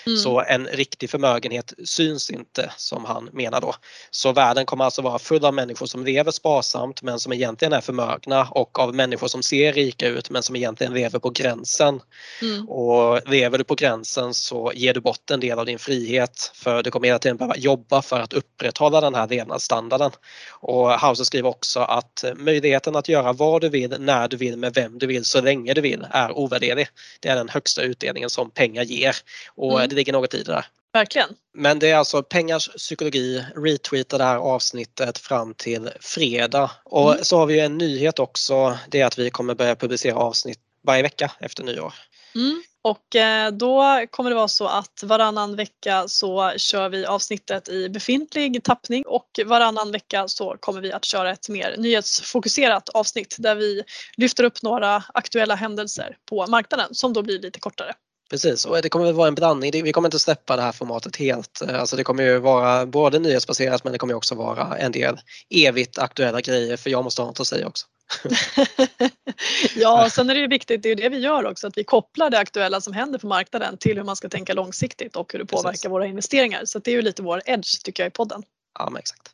Mm. 0.07 0.19
Så 0.19 0.41
en 0.41 0.67
riktig 0.67 1.11
förmögenhet 1.11 1.73
syns 1.85 2.31
inte 2.31 2.73
som 2.77 3.05
han 3.05 3.29
menar 3.33 3.61
då. 3.61 3.75
Så 4.11 4.33
världen 4.33 4.67
kommer 4.67 4.85
alltså 4.85 5.03
vara 5.03 5.19
full 5.19 5.45
av 5.45 5.55
människor 5.55 5.87
som 5.87 6.05
lever 6.05 6.31
sparsamt 6.31 7.03
men 7.03 7.19
som 7.19 7.33
egentligen 7.33 7.73
är 7.73 7.81
förmögna 7.81 8.49
och 8.51 8.79
av 8.79 8.95
människor 8.95 9.29
som 9.29 9.43
ser 9.43 9.73
rika 9.73 10.09
ut 10.09 10.31
men 10.31 10.43
som 10.43 10.57
egentligen 10.57 10.95
lever 10.95 11.19
på 11.19 11.31
gränsen. 11.31 12.01
Mm. 12.43 12.69
Och 12.69 13.29
lever 13.29 13.59
du 13.59 13.65
på 13.65 13.75
gränsen 13.75 14.35
så 14.35 14.73
ger 14.75 14.95
du 14.95 15.01
bort 15.01 15.31
en 15.31 15.41
del 15.41 15.59
av 15.59 15.67
din 15.67 15.79
frihet 15.79 16.53
för 16.55 16.83
du 16.83 16.91
kommer 16.91 17.09
hela 17.09 17.19
tiden 17.19 17.37
behöva 17.37 17.57
jobba 17.57 18.03
för 18.03 18.21
att 18.21 18.33
upprätthålla 18.33 19.01
den 19.01 19.15
här 19.15 19.29
levnadsstandarden. 19.29 20.11
Och 20.51 20.91
Hauser 20.91 21.25
skriver 21.25 21.49
också 21.49 21.81
att 21.81 22.25
möjligheten 22.37 22.97
att 22.97 23.09
göra 23.09 23.33
vad 23.33 23.61
du 23.61 23.69
vill, 23.69 23.97
när 23.99 24.29
du 24.29 24.37
vill, 24.37 24.57
med 24.57 24.75
vem 24.75 24.99
du 24.99 25.07
vill, 25.07 25.25
så 25.25 25.41
länge 25.41 25.75
du 25.75 25.81
vill 25.81 26.07
är 26.11 26.39
ovärderlig. 26.39 26.89
Det 27.21 27.29
är 27.29 27.37
den 27.37 27.49
högsta 27.49 27.83
utdelningen 27.83 28.14
som 28.29 28.51
pengar 28.51 28.83
ger 28.83 29.17
och 29.55 29.79
mm. 29.79 29.89
det 29.89 29.95
ligger 29.95 30.13
något 30.13 30.35
i 30.35 30.43
det 30.43 30.53
där. 30.53 30.67
Verkligen. 30.93 31.29
Men 31.55 31.79
det 31.79 31.91
är 31.91 31.97
alltså 31.97 32.23
Pengars 32.23 32.69
psykologi 32.69 33.45
retweetar 33.57 34.19
det 34.19 34.25
här 34.25 34.37
avsnittet 34.37 35.19
fram 35.19 35.55
till 35.55 35.91
fredag. 36.01 36.71
Och 36.85 37.13
mm. 37.13 37.25
så 37.25 37.39
har 37.39 37.47
vi 37.47 37.61
en 37.61 37.79
nyhet 37.79 38.19
också. 38.19 38.79
Det 38.89 39.01
är 39.01 39.07
att 39.07 39.19
vi 39.19 39.31
kommer 39.31 39.55
börja 39.55 39.77
publicera 39.77 40.17
avsnitt 40.17 40.59
varje 40.83 41.03
vecka 41.03 41.33
efter 41.41 41.65
nyår. 41.65 41.95
Mm. 42.35 42.63
Och 42.83 43.17
eh, 43.17 43.51
då 43.51 44.07
kommer 44.11 44.31
det 44.31 44.37
vara 44.37 44.49
så 44.49 44.67
att 44.67 45.03
varannan 45.03 45.57
vecka 45.57 46.09
så 46.09 46.53
kör 46.57 46.89
vi 46.89 47.07
avsnittet 47.07 47.69
i 47.69 47.89
befintlig 47.89 48.65
tappning 48.65 49.05
och 49.07 49.41
varannan 49.47 49.93
vecka 49.93 50.29
så 50.29 50.57
kommer 50.61 50.81
vi 50.81 50.93
att 50.93 51.05
köra 51.05 51.31
ett 51.31 51.49
mer 51.49 51.75
nyhetsfokuserat 51.79 52.89
avsnitt 52.89 53.37
där 53.39 53.55
vi 53.55 53.83
lyfter 54.17 54.45
upp 54.45 54.63
några 54.63 55.05
aktuella 55.15 55.55
händelser 55.55 56.17
på 56.29 56.47
marknaden 56.47 56.95
som 56.95 57.13
då 57.13 57.23
blir 57.23 57.39
lite 57.39 57.61
kortare. 57.61 57.95
Precis 58.31 58.65
och 58.65 58.83
det 58.83 58.89
kommer 58.89 59.07
att 59.07 59.15
vara 59.15 59.29
en 59.29 59.35
blandning. 59.35 59.85
Vi 59.85 59.93
kommer 59.93 60.09
inte 60.09 60.19
släppa 60.19 60.57
det 60.57 60.63
här 60.63 60.73
formatet 60.73 61.17
helt. 61.17 61.63
Alltså 61.63 61.97
det 61.97 62.05
kommer 62.05 62.23
ju 62.23 62.39
vara 62.39 62.87
både 62.87 63.19
nyhetsbaserat 63.19 63.85
men 63.85 63.93
det 63.93 63.99
kommer 63.99 64.15
också 64.15 64.35
vara 64.35 64.79
en 64.79 64.93
del 64.93 65.21
evigt 65.51 65.99
aktuella 65.99 66.41
grejer 66.41 66.77
för 66.77 66.91
jag 66.91 67.05
måste 67.05 67.23
ha 67.23 67.27
något 67.27 67.41
att 67.41 67.47
säga 67.47 67.67
också. 67.67 67.87
ja, 69.77 70.11
sen 70.11 70.31
är 70.31 70.35
det 70.35 70.41
ju 70.41 70.49
viktigt, 70.49 70.83
det 70.83 70.91
är 70.91 70.95
det 70.95 71.09
vi 71.09 71.19
gör 71.19 71.47
också, 71.47 71.67
att 71.67 71.79
vi 71.79 71.85
kopplar 71.85 72.31
det 72.31 72.39
aktuella 72.39 72.81
som 72.81 72.93
händer 72.93 73.19
på 73.19 73.27
marknaden 73.27 73.77
till 73.79 73.97
hur 73.97 74.05
man 74.05 74.17
ska 74.17 74.29
tänka 74.29 74.55
långsiktigt 74.55 75.17
och 75.17 75.33
hur 75.33 75.39
det 75.39 75.47
påverkar 75.47 75.71
Precis. 75.71 75.91
våra 75.91 76.07
investeringar. 76.07 76.65
Så 76.65 76.79
det 76.79 76.91
är 76.91 76.95
ju 76.95 77.03
lite 77.03 77.23
vår 77.23 77.43
edge 77.45 77.85
tycker 77.85 78.03
jag 78.03 78.09
i 78.09 78.11
podden. 78.11 78.43
Ja, 78.79 78.91
men 78.91 78.99
exakt. 78.99 79.31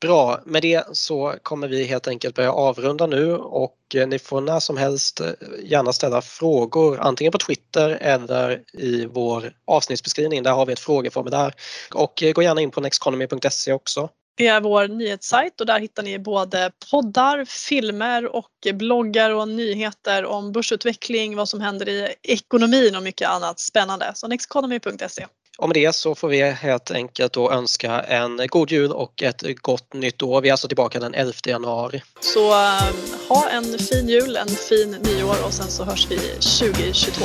Bra, 0.00 0.40
med 0.46 0.62
det 0.62 0.84
så 0.92 1.34
kommer 1.42 1.68
vi 1.68 1.84
helt 1.84 2.08
enkelt 2.08 2.34
börja 2.34 2.52
avrunda 2.52 3.06
nu 3.06 3.34
och 3.34 3.76
eh, 3.94 4.08
ni 4.08 4.18
får 4.18 4.40
när 4.40 4.60
som 4.60 4.76
helst 4.76 5.20
eh, 5.20 5.26
gärna 5.64 5.92
ställa 5.92 6.22
frågor 6.22 7.00
antingen 7.00 7.32
på 7.32 7.38
Twitter 7.38 7.90
eller 7.90 8.62
i 8.72 9.06
vår 9.06 9.52
avsnittsbeskrivning. 9.66 10.42
Där 10.42 10.52
har 10.52 10.66
vi 10.66 10.72
ett 10.72 10.80
frågeformulär 10.80 11.54
och 11.94 12.22
eh, 12.22 12.32
gå 12.32 12.42
gärna 12.42 12.60
in 12.60 12.70
på 12.70 12.80
nexteconomy.se 12.80 13.72
också 13.72 14.08
det 14.38 14.46
är 14.46 14.60
vår 14.60 14.88
nyhetssajt 14.88 15.60
och 15.60 15.66
där 15.66 15.80
hittar 15.80 16.02
ni 16.02 16.18
både 16.18 16.72
poddar, 16.90 17.44
filmer 17.44 18.36
och 18.36 18.50
bloggar 18.74 19.30
och 19.30 19.48
nyheter 19.48 20.24
om 20.24 20.52
börsutveckling, 20.52 21.36
vad 21.36 21.48
som 21.48 21.60
händer 21.60 21.88
i 21.88 22.14
ekonomin 22.22 22.96
och 22.96 23.02
mycket 23.02 23.28
annat 23.28 23.60
spännande. 23.60 24.12
Så 24.14 24.28
nexteconomy.se. 24.28 25.26
Och 25.58 25.68
med 25.68 25.74
det 25.74 25.92
så 25.92 26.14
får 26.14 26.28
vi 26.28 26.42
helt 26.42 26.90
enkelt 26.90 27.32
då 27.32 27.50
önska 27.50 28.00
en 28.00 28.40
god 28.46 28.70
jul 28.70 28.92
och 28.92 29.22
ett 29.22 29.42
gott 29.62 29.92
nytt 29.92 30.22
år. 30.22 30.40
Vi 30.40 30.48
är 30.48 30.52
alltså 30.52 30.68
tillbaka 30.68 31.00
den 31.00 31.14
11 31.14 31.32
januari. 31.46 32.02
Så 32.20 32.50
eh, 32.50 32.82
ha 33.28 33.48
en 33.48 33.78
fin 33.78 34.08
jul, 34.08 34.36
en 34.36 34.48
fin 34.48 34.96
nyår 35.00 35.36
och 35.46 35.52
sen 35.52 35.70
så 35.70 35.84
hörs 35.84 36.06
vi 36.10 36.16
2022. 36.16 37.24